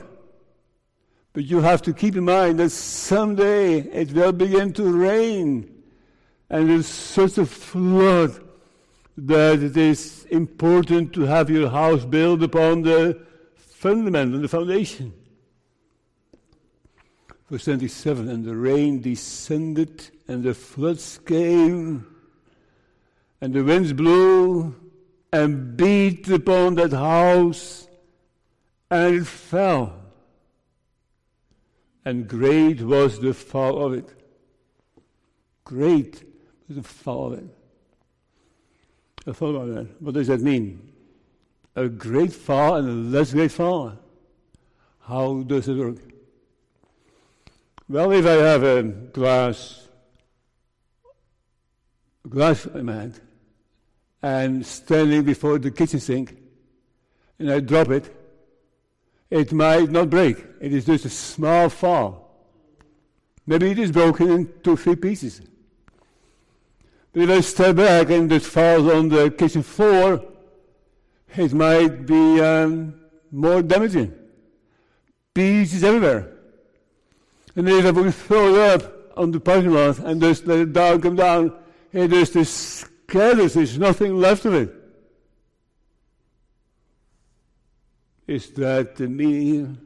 But 1.33 1.43
you 1.43 1.59
have 1.59 1.81
to 1.83 1.93
keep 1.93 2.15
in 2.15 2.23
mind 2.23 2.59
that 2.59 2.71
someday 2.71 3.79
it 3.79 4.11
will 4.13 4.31
begin 4.31 4.73
to 4.73 4.83
rain. 4.83 5.83
And 6.49 6.69
there's 6.69 6.87
such 6.87 7.37
a 7.37 7.45
flood 7.45 8.41
that 9.17 9.61
it 9.61 9.77
is 9.77 10.25
important 10.31 11.13
to 11.13 11.21
have 11.21 11.49
your 11.49 11.69
house 11.69 12.05
built 12.05 12.41
upon 12.41 12.81
the 12.81 13.21
fundament 13.55 14.33
and 14.33 14.43
the 14.43 14.47
foundation. 14.47 15.13
Verse 17.49 17.65
27 17.65 18.29
And 18.29 18.43
the 18.43 18.55
rain 18.55 19.01
descended, 19.01 20.09
and 20.27 20.43
the 20.43 20.53
floods 20.53 21.19
came, 21.25 22.07
and 23.41 23.53
the 23.53 23.63
winds 23.63 23.93
blew 23.93 24.75
and 25.31 25.77
beat 25.77 26.27
upon 26.29 26.75
that 26.75 26.91
house, 26.91 27.87
and 28.89 29.15
it 29.15 29.25
fell 29.25 30.05
and 32.05 32.27
great 32.27 32.81
was 32.81 33.19
the 33.19 33.33
fall 33.33 33.83
of 33.83 33.93
it. 33.93 34.07
Great 35.63 36.23
was 36.67 36.77
the 36.77 36.83
fall 36.83 37.33
of 37.33 37.39
it. 37.39 37.45
I 39.27 39.31
thought 39.31 39.55
about 39.55 39.73
that. 39.73 40.01
What 40.01 40.13
does 40.13 40.27
that 40.27 40.41
mean? 40.41 40.93
A 41.75 41.89
great 41.89 42.31
fall 42.31 42.75
and 42.75 42.87
a 42.87 43.17
less 43.17 43.33
great 43.33 43.51
fall. 43.51 43.97
How 45.01 45.41
does 45.41 45.67
it 45.67 45.75
work? 45.75 45.97
Well, 47.87 48.11
if 48.11 48.25
I 48.25 48.31
have 48.31 48.63
a 48.63 48.81
glass, 48.81 49.87
glass 52.27 52.65
in 52.65 52.85
my 52.85 52.93
hand, 52.93 53.19
and 54.23 54.65
standing 54.65 55.23
before 55.23 55.59
the 55.59 55.69
kitchen 55.69 55.99
sink, 55.99 56.35
and 57.37 57.51
I 57.51 57.59
drop 57.59 57.89
it, 57.89 58.11
it 59.29 59.53
might 59.53 59.91
not 59.91 60.09
break. 60.09 60.43
It 60.59 60.73
is 60.73 60.85
just 60.85 61.05
a 61.05 61.09
small 61.09 61.69
fall. 61.69 62.25
Maybe 63.45 63.69
it 63.69 63.77
is 63.77 63.91
broken 63.91 64.31
into 64.31 64.75
three 64.75 64.95
pieces. 64.95 65.41
But 67.13 67.23
if 67.23 67.29
I 67.29 67.41
step 67.41 67.75
back 67.75 68.09
and 68.09 68.31
it 68.31 68.41
falls 68.41 68.91
on 68.91 69.09
the 69.09 69.29
kitchen 69.29 69.61
floor, 69.61 70.23
it 71.35 71.53
might 71.53 72.07
be 72.07 72.41
um, 72.41 72.95
more 73.31 73.61
damaging. 73.61 74.11
Pieces 75.35 75.83
everywhere. 75.83 76.34
And 77.55 77.69
I 77.69 77.91
would 77.91 78.13
throw 78.13 78.55
it 78.55 78.81
up 78.81 79.17
on 79.17 79.31
the 79.31 79.39
parking 79.39 79.71
lot 79.71 79.99
and 79.99 80.19
just 80.21 80.45
let 80.45 80.59
it 80.59 80.73
down, 80.73 81.01
come 81.01 81.15
down, 81.15 81.53
it 81.93 82.11
is 82.11 82.31
this 82.31 82.49
scatters. 82.49 83.53
There's 83.53 83.77
nothing 83.77 84.17
left 84.17 84.45
of 84.45 84.53
it. 84.53 84.85
is 88.27 88.49
that 88.51 88.95
the 88.95 89.07
meaning 89.07 89.77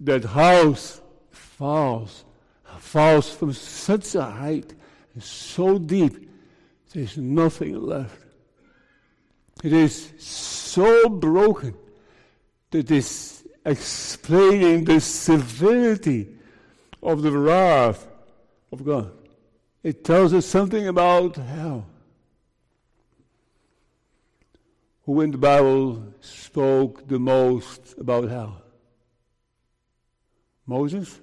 that 0.00 0.24
house 0.24 1.00
falls, 1.30 2.24
falls 2.78 3.32
from 3.32 3.52
such 3.52 4.14
a 4.14 4.24
height 4.24 4.74
so 5.20 5.78
deep, 5.78 6.28
there's 6.92 7.16
nothing 7.16 7.80
left. 7.80 8.18
It 9.62 9.72
is 9.72 10.12
so 10.18 11.08
broken 11.08 11.74
that 12.70 12.90
is 12.90 13.33
explaining 13.64 14.84
the 14.84 15.00
severity 15.00 16.28
of 17.02 17.22
the 17.22 17.32
wrath 17.32 18.06
of 18.72 18.84
God. 18.84 19.10
It 19.82 20.04
tells 20.04 20.32
us 20.32 20.46
something 20.46 20.88
about 20.88 21.36
hell. 21.36 21.86
who 25.04 25.20
in 25.20 25.30
the 25.30 25.38
Bible 25.38 26.14
spoke 26.20 27.06
the 27.06 27.18
most 27.18 27.94
about 27.98 28.28
hell? 28.28 28.62
Moses? 30.66 31.20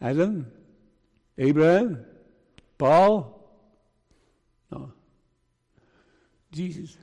Adam? 0.00 0.50
Abraham? 1.38 2.04
Paul? 2.76 3.48
No. 4.70 4.92
Jesus. 6.52 6.96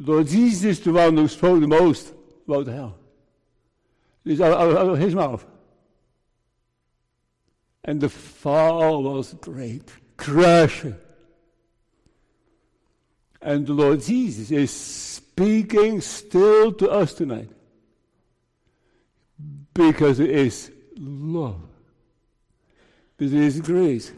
Lord 0.00 0.28
Jesus 0.28 0.64
is 0.64 0.80
the 0.80 0.92
one 0.92 1.16
who 1.16 1.28
spoke 1.28 1.60
the 1.60 1.68
most 1.68 2.14
about 2.48 2.66
hell. 2.66 2.96
It's 4.24 4.40
out, 4.40 4.58
out, 4.58 4.76
out 4.76 4.88
of 4.90 4.98
his 4.98 5.14
mouth. 5.14 5.44
And 7.84 8.00
the 8.00 8.08
fall 8.08 9.02
was 9.02 9.34
great, 9.34 9.90
crashing. 10.16 10.96
And 13.42 13.66
the 13.66 13.72
Lord 13.72 14.02
Jesus 14.02 14.50
is 14.50 14.70
speaking 14.70 16.00
still 16.00 16.72
to 16.72 16.90
us 16.90 17.14
tonight. 17.14 17.50
Because 19.74 20.20
it 20.20 20.30
is 20.30 20.70
love. 20.98 21.60
Because 23.16 23.32
it 23.32 23.40
is 23.40 23.60
grace. 23.60 24.12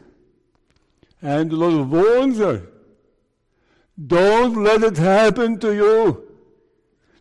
And 1.20 1.50
the 1.50 1.56
Lord 1.56 1.88
warns 1.88 2.40
us. 2.40 2.62
Don't 4.06 4.62
let 4.62 4.82
it 4.82 4.96
happen 4.96 5.58
to 5.60 5.74
you. 5.74 6.28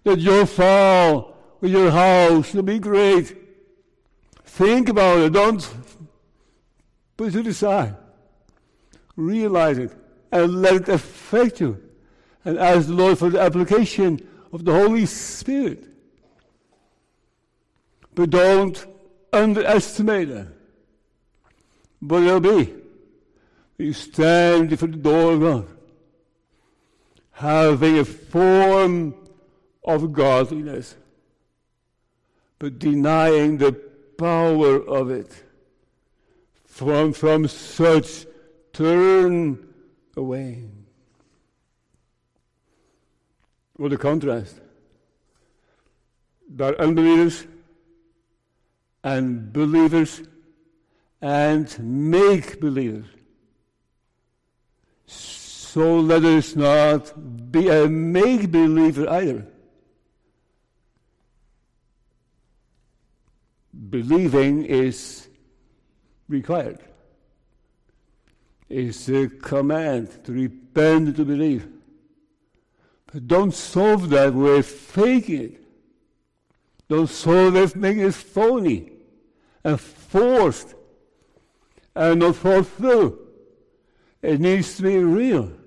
That 0.04 0.20
your 0.20 0.46
fall 0.46 1.36
with 1.60 1.72
your 1.72 1.92
house 1.92 2.54
will 2.54 2.64
be 2.64 2.80
great. 2.80 3.38
Think 4.46 4.90
about 4.90 5.20
it. 5.20 5.34
Don't 5.34 5.68
put 7.18 7.30
it 7.30 7.32
to 7.32 7.44
the 7.44 7.54
side. 7.54 7.96
Realize 9.16 9.78
it 9.78 9.92
and 10.32 10.62
let 10.62 10.76
it 10.76 10.90
affect 10.90 11.60
you 11.60 11.82
and 12.46 12.58
ask 12.58 12.88
the 12.88 12.94
Lord 12.94 13.20
for 13.20 13.30
the 13.30 13.40
application 13.40 14.28
of 14.52 14.66
the 14.66 14.74
Holy 14.74 15.06
Spirit. 15.06 15.86
But 18.16 18.30
don't 18.32 18.86
underestimate 19.32 20.30
it. 20.30 20.48
But 22.02 22.24
it'll 22.24 22.40
be. 22.40 22.74
You 23.78 23.94
stand 23.94 24.70
before 24.70 24.90
the 24.90 24.98
door 24.98 25.34
of 25.34 25.40
God, 25.40 25.68
having 27.42 27.98
a 27.98 28.06
form 28.06 29.16
of 29.84 30.14
godliness, 30.14 30.96
but 32.60 32.78
denying 32.78 33.58
the 33.58 33.72
power 34.16 34.76
of 34.88 35.10
it. 35.10 35.44
From, 36.66 37.14
from 37.14 37.48
such 37.48 38.28
turn 38.72 39.68
away. 40.16 40.66
What 43.76 43.92
a 43.92 43.98
contrast. 43.98 44.62
There 46.48 46.70
are 46.70 46.80
unbelievers 46.80 47.48
and 49.04 49.52
believers 49.52 50.22
and 51.20 51.68
make 51.80 52.62
believers. 52.62 53.08
So 55.74 56.02
let 56.02 56.26
us 56.26 56.54
not 56.54 57.14
be 57.50 57.70
a 57.70 57.88
make 57.88 58.52
believer 58.52 59.10
either. 59.10 59.48
Believing 63.90 64.66
is 64.66 65.30
required. 66.28 66.80
It's 68.68 69.08
a 69.08 69.30
command 69.30 70.26
to 70.26 70.34
repent 70.34 71.16
to 71.16 71.24
believe. 71.24 71.70
But 73.06 73.30
don't 73.30 73.54
solve 73.54 74.10
that 74.10 74.34
with 74.34 74.66
faking 74.66 75.42
it. 75.42 75.64
Don't 76.90 77.10
solve 77.10 77.56
it 77.56 77.78
making 77.78 78.04
it 78.04 78.14
phony 78.14 78.92
and 79.64 79.80
forced 79.80 80.76
and 81.96 82.20
not 82.20 82.36
fulfilled. 82.36 83.20
It 84.22 84.42
needs 84.42 84.76
to 84.76 84.84
be 84.84 84.98
real. 84.98 85.61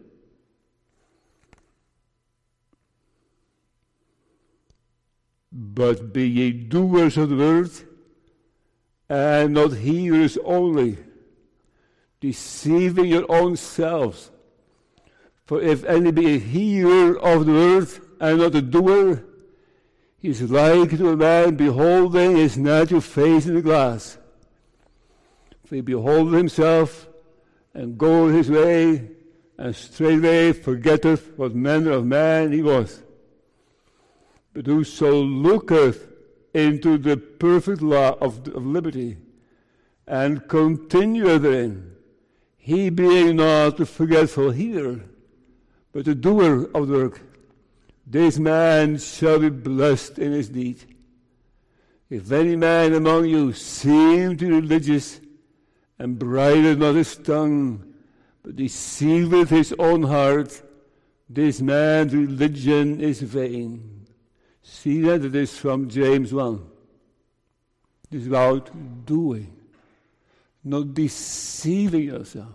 But 5.56 6.12
be 6.12 6.26
ye 6.26 6.50
doers 6.50 7.16
of 7.16 7.28
the 7.28 7.36
word 7.36 7.70
and 9.08 9.54
not 9.54 9.74
hearers 9.74 10.36
only, 10.44 10.98
deceiving 12.18 13.04
your 13.04 13.24
own 13.30 13.56
selves. 13.56 14.32
For 15.46 15.62
if 15.62 15.84
any 15.84 16.10
be 16.10 16.34
a 16.34 16.38
hearer 16.38 17.16
of 17.20 17.46
the 17.46 17.52
word 17.52 17.88
and 18.20 18.38
not 18.38 18.56
a 18.56 18.62
doer, 18.62 19.22
he 20.18 20.30
is 20.30 20.42
like 20.50 20.90
to 20.90 21.10
a 21.10 21.16
man 21.16 21.54
beholding 21.54 22.34
his 22.34 22.58
natural 22.58 23.00
face 23.00 23.46
in 23.46 23.54
the 23.54 23.62
glass. 23.62 24.18
For 25.66 25.76
he 25.76 25.82
beholdeth 25.82 26.34
himself 26.34 27.06
and 27.74 27.96
goeth 27.96 28.34
his 28.34 28.50
way, 28.50 29.08
and 29.56 29.76
straightway 29.76 30.52
forgetteth 30.52 31.38
what 31.38 31.54
manner 31.54 31.92
of 31.92 32.06
man 32.06 32.50
he 32.50 32.60
was. 32.60 33.03
But 34.54 34.66
whoso 34.66 35.20
looketh 35.20 36.08
into 36.54 36.96
the 36.96 37.16
perfect 37.16 37.82
law 37.82 38.16
of, 38.20 38.46
of 38.48 38.64
liberty 38.64 39.18
and 40.06 40.48
continueth 40.48 41.42
therein, 41.42 41.96
he 42.56 42.88
being 42.88 43.36
not 43.36 43.80
a 43.80 43.86
forgetful 43.86 44.52
hearer, 44.52 45.00
but 45.92 46.06
a 46.06 46.14
doer 46.14 46.70
of 46.74 46.88
the 46.88 46.94
work, 46.94 47.20
this 48.06 48.38
man 48.38 48.98
shall 48.98 49.40
be 49.40 49.48
blessed 49.48 50.18
in 50.18 50.32
his 50.32 50.50
deed. 50.50 50.84
If 52.08 52.30
any 52.30 52.54
man 52.54 52.94
among 52.94 53.24
you 53.26 53.52
seem 53.52 54.36
to 54.36 54.46
be 54.46 54.52
religious 54.52 55.20
and 55.98 56.18
bridleth 56.18 56.78
not 56.78 56.94
his 56.94 57.16
tongue, 57.16 57.94
but 58.42 58.56
deceiveth 58.56 59.50
his 59.50 59.74
own 59.78 60.02
heart, 60.04 60.62
this 61.28 61.60
man's 61.60 62.14
religion 62.14 63.00
is 63.00 63.20
vain. 63.20 64.03
See 64.66 65.02
that 65.02 65.22
it 65.22 65.36
is 65.36 65.56
from 65.56 65.90
James 65.90 66.32
1. 66.32 66.66
It 68.10 68.16
is 68.16 68.26
about 68.26 68.70
doing, 69.04 69.54
not 70.64 70.94
deceiving 70.94 72.04
yourself. 72.04 72.48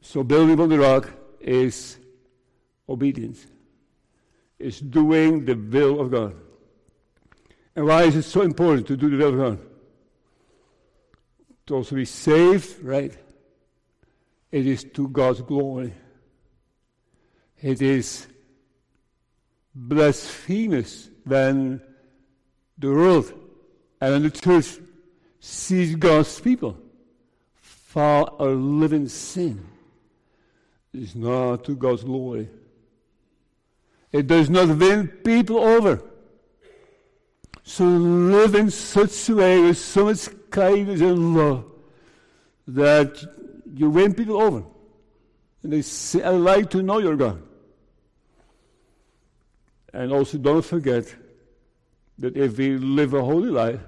So 0.00 0.24
building 0.24 0.58
on 0.58 0.70
the 0.70 0.78
rock 0.78 1.10
is 1.38 1.98
obedience. 2.88 3.46
It's 4.58 4.80
doing 4.80 5.44
the 5.44 5.54
will 5.54 6.00
of 6.00 6.10
God. 6.10 6.34
And 7.74 7.86
why 7.86 8.04
is 8.04 8.16
it 8.16 8.22
so 8.22 8.40
important 8.40 8.86
to 8.86 8.96
do 8.96 9.10
the 9.10 9.16
will 9.18 9.28
of 9.28 9.36
God? 9.36 9.66
To 11.66 11.74
also 11.74 11.96
be 11.96 12.06
saved, 12.06 12.82
right? 12.82 13.14
It 14.50 14.66
is 14.66 14.84
to 14.94 15.08
God's 15.08 15.42
glory. 15.42 15.92
It 17.62 17.80
is 17.80 18.26
blasphemous 19.74 21.08
when 21.24 21.80
the 22.78 22.88
world 22.88 23.32
and 24.00 24.12
when 24.12 24.22
the 24.22 24.30
church 24.30 24.78
sees 25.40 25.94
God's 25.96 26.40
people 26.40 26.76
fall 27.54 28.36
or 28.38 28.50
live 28.50 28.92
in 28.92 29.08
sin 29.08 29.64
It's 30.92 31.14
not 31.14 31.64
to 31.64 31.76
God's 31.76 32.04
glory. 32.04 32.48
It 34.12 34.26
does 34.26 34.48
not 34.48 34.68
win 34.78 35.08
people 35.08 35.58
over. 35.58 36.02
So 37.62 37.84
live 37.84 38.54
in 38.54 38.70
such 38.70 39.28
a 39.28 39.34
way 39.34 39.60
with 39.60 39.76
so 39.76 40.06
much 40.06 40.28
kindness 40.50 41.00
and 41.00 41.36
love 41.36 41.64
that 42.68 43.22
you 43.74 43.90
win 43.90 44.14
people 44.14 44.40
over. 44.40 44.64
And 45.66 45.72
they 45.72 45.82
say, 45.82 46.22
I 46.22 46.30
like 46.30 46.70
to 46.70 46.80
know 46.80 46.98
your 46.98 47.16
God. 47.16 47.42
And 49.92 50.12
also 50.12 50.38
don't 50.38 50.64
forget 50.64 51.12
that 52.20 52.36
if 52.36 52.56
we 52.56 52.76
live 52.76 53.14
a 53.14 53.20
holy 53.24 53.50
life, 53.50 53.80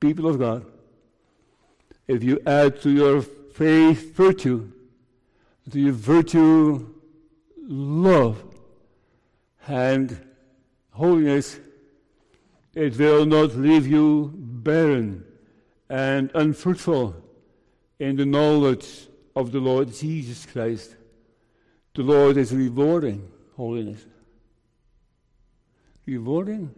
people 0.00 0.26
of 0.26 0.40
God, 0.40 0.66
if 2.08 2.24
you 2.24 2.40
add 2.44 2.80
to 2.80 2.90
your 2.90 3.22
faith 3.22 4.12
virtue, 4.16 4.72
to 5.70 5.78
your 5.78 5.92
virtue, 5.92 6.92
love, 7.68 8.42
and 9.68 10.18
holiness, 10.90 11.60
it 12.74 12.98
will 12.98 13.24
not 13.24 13.54
leave 13.54 13.86
you 13.86 14.32
barren 14.34 15.24
and 15.88 16.32
unfruitful 16.34 17.14
in 18.00 18.16
the 18.16 18.26
knowledge 18.26 19.06
of 19.36 19.52
the 19.52 19.60
Lord 19.60 19.94
Jesus 19.94 20.44
Christ. 20.46 20.96
The 21.94 22.02
Lord 22.02 22.36
is 22.36 22.52
rewarding 22.52 23.30
holiness. 23.56 24.04
Rewarding? 26.04 26.74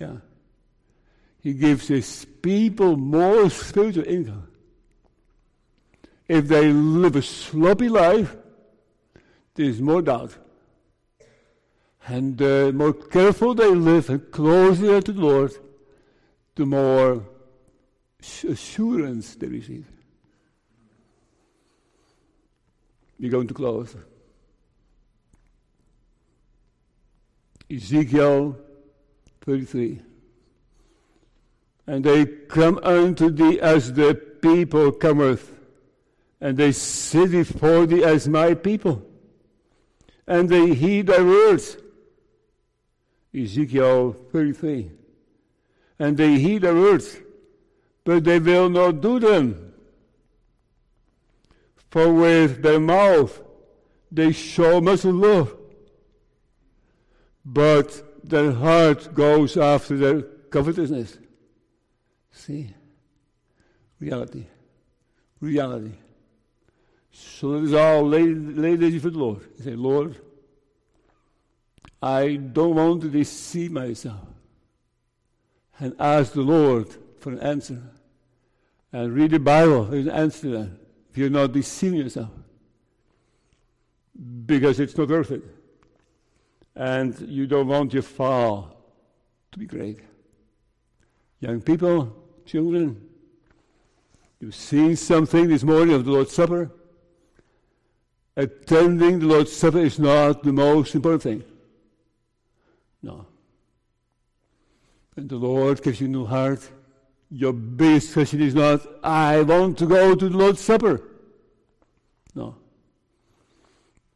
Yeah. 0.00 0.16
He 1.40 1.52
gives 1.52 1.86
his 1.86 2.24
people 2.42 2.96
more 2.96 3.48
spiritual 3.50 4.04
income 4.04 4.48
if 6.32 6.48
they 6.48 6.72
live 6.72 7.16
a 7.16 7.22
sloppy 7.22 7.90
life, 7.90 8.34
there's 9.54 9.82
more 9.82 10.00
doubt. 10.00 10.34
And 12.06 12.38
the 12.38 12.68
uh, 12.68 12.72
more 12.72 12.94
careful 12.94 13.54
they 13.54 13.70
live 13.70 14.08
and 14.08 14.30
closer 14.30 15.02
to 15.02 15.12
the 15.12 15.20
Lord, 15.20 15.52
the 16.54 16.64
more 16.64 17.24
assurance 18.48 19.34
they 19.36 19.46
receive. 19.46 19.86
We're 23.22 23.30
going 23.30 23.48
to 23.48 23.54
close. 23.54 23.96
Ezekiel 27.70 28.58
33. 29.46 30.02
And 31.86 32.04
they 32.04 32.26
come 32.26 32.78
unto 32.82 33.30
thee 33.30 33.58
as 33.60 33.94
the 33.94 34.14
people 34.14 34.92
cometh 34.92 35.52
and 36.42 36.56
they 36.56 36.72
sit 36.72 37.30
before 37.30 37.86
thee 37.86 38.02
as 38.02 38.28
my 38.28 38.54
people, 38.54 39.00
and 40.26 40.48
they 40.48 40.74
heed 40.74 41.06
thy 41.06 41.22
words. 41.22 41.76
Ezekiel 43.32 44.16
33. 44.32 44.90
And 46.00 46.16
they 46.16 46.40
heed 46.40 46.62
thy 46.62 46.72
words, 46.72 47.16
but 48.02 48.24
they 48.24 48.40
will 48.40 48.68
not 48.68 49.00
do 49.00 49.20
them. 49.20 49.71
For 51.92 52.10
with 52.10 52.62
their 52.62 52.80
mouth 52.80 53.42
they 54.10 54.32
show 54.32 54.80
much 54.80 55.04
love, 55.04 55.54
but 57.44 58.26
their 58.26 58.52
heart 58.52 59.12
goes 59.12 59.58
after 59.58 59.98
their 59.98 60.22
covetousness. 60.22 61.18
See? 62.30 62.72
Reality. 64.00 64.46
Reality. 65.38 65.92
So 67.10 67.48
let 67.48 67.64
us 67.64 67.74
all 67.74 68.08
lay, 68.08 68.24
lay 68.24 68.76
this 68.76 68.94
before 68.94 69.10
the 69.10 69.18
Lord 69.18 69.40
and 69.54 69.64
say, 69.64 69.74
Lord, 69.74 70.16
I 72.00 72.36
don't 72.36 72.74
want 72.74 73.02
to 73.02 73.10
deceive 73.10 73.70
myself. 73.70 74.28
And 75.78 75.94
ask 75.98 76.32
the 76.32 76.40
Lord 76.40 76.88
for 77.18 77.32
an 77.32 77.40
answer. 77.40 77.82
And 78.94 79.12
read 79.12 79.32
the 79.32 79.40
Bible 79.40 79.84
for 79.84 79.96
an 79.96 80.08
answer. 80.08 80.70
If 81.12 81.18
you're 81.18 81.28
not 81.28 81.52
deceiving 81.52 81.98
yourself. 81.98 82.30
Because 84.46 84.80
it's 84.80 84.96
not 84.96 85.10
worth 85.10 85.30
it. 85.30 85.42
And 86.74 87.20
you 87.28 87.46
don't 87.46 87.68
want 87.68 87.92
your 87.92 88.02
fall 88.02 88.74
to 89.52 89.58
be 89.58 89.66
great. 89.66 90.00
Young 91.40 91.60
people, 91.60 92.16
children, 92.46 92.98
you've 94.40 94.54
seen 94.54 94.96
something 94.96 95.48
this 95.48 95.62
morning 95.62 95.94
of 95.94 96.06
the 96.06 96.12
Lord's 96.12 96.32
Supper. 96.32 96.70
Attending 98.34 99.18
the 99.18 99.26
Lord's 99.26 99.52
Supper 99.52 99.80
is 99.80 99.98
not 99.98 100.42
the 100.42 100.52
most 100.52 100.94
important 100.94 101.22
thing. 101.22 101.44
No. 103.02 103.26
And 105.16 105.28
the 105.28 105.36
Lord 105.36 105.82
gives 105.82 106.00
you 106.00 106.06
a 106.06 106.10
new 106.10 106.24
heart. 106.24 106.66
Your 107.34 107.54
biggest 107.54 108.12
question 108.12 108.42
is 108.42 108.54
not, 108.54 108.86
I 109.02 109.40
want 109.40 109.78
to 109.78 109.86
go 109.86 110.14
to 110.14 110.28
the 110.28 110.36
Lord's 110.36 110.60
Supper. 110.60 111.00
No. 112.34 112.56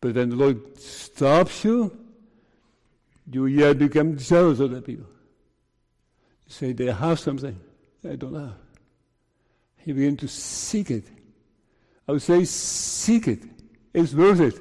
But 0.02 0.12
then 0.12 0.28
the 0.28 0.36
Lord 0.36 0.78
stops 0.78 1.64
you. 1.64 1.96
You 3.32 3.46
yet 3.46 3.78
become 3.78 4.18
jealous 4.18 4.60
of 4.60 4.70
the 4.70 4.82
people. 4.82 5.06
You 6.46 6.52
say, 6.52 6.72
they 6.72 6.92
have 6.92 7.18
something 7.18 7.58
I 8.04 8.16
don't 8.16 8.34
have. 8.34 8.52
You 9.86 9.94
begin 9.94 10.18
to 10.18 10.28
seek 10.28 10.90
it. 10.90 11.04
I 12.06 12.12
would 12.12 12.22
say, 12.22 12.44
seek 12.44 13.28
it. 13.28 13.42
It's 13.94 14.12
worth 14.12 14.40
it. 14.40 14.60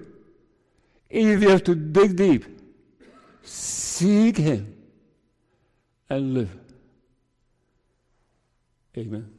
Even 1.09 1.31
if 1.33 1.41
you 1.41 1.49
have 1.49 1.63
to 1.65 1.75
dig 1.75 2.15
deep, 2.15 2.45
seek 3.43 4.37
Him 4.37 4.77
and 6.09 6.33
live. 6.33 6.64
Amen. 8.97 9.34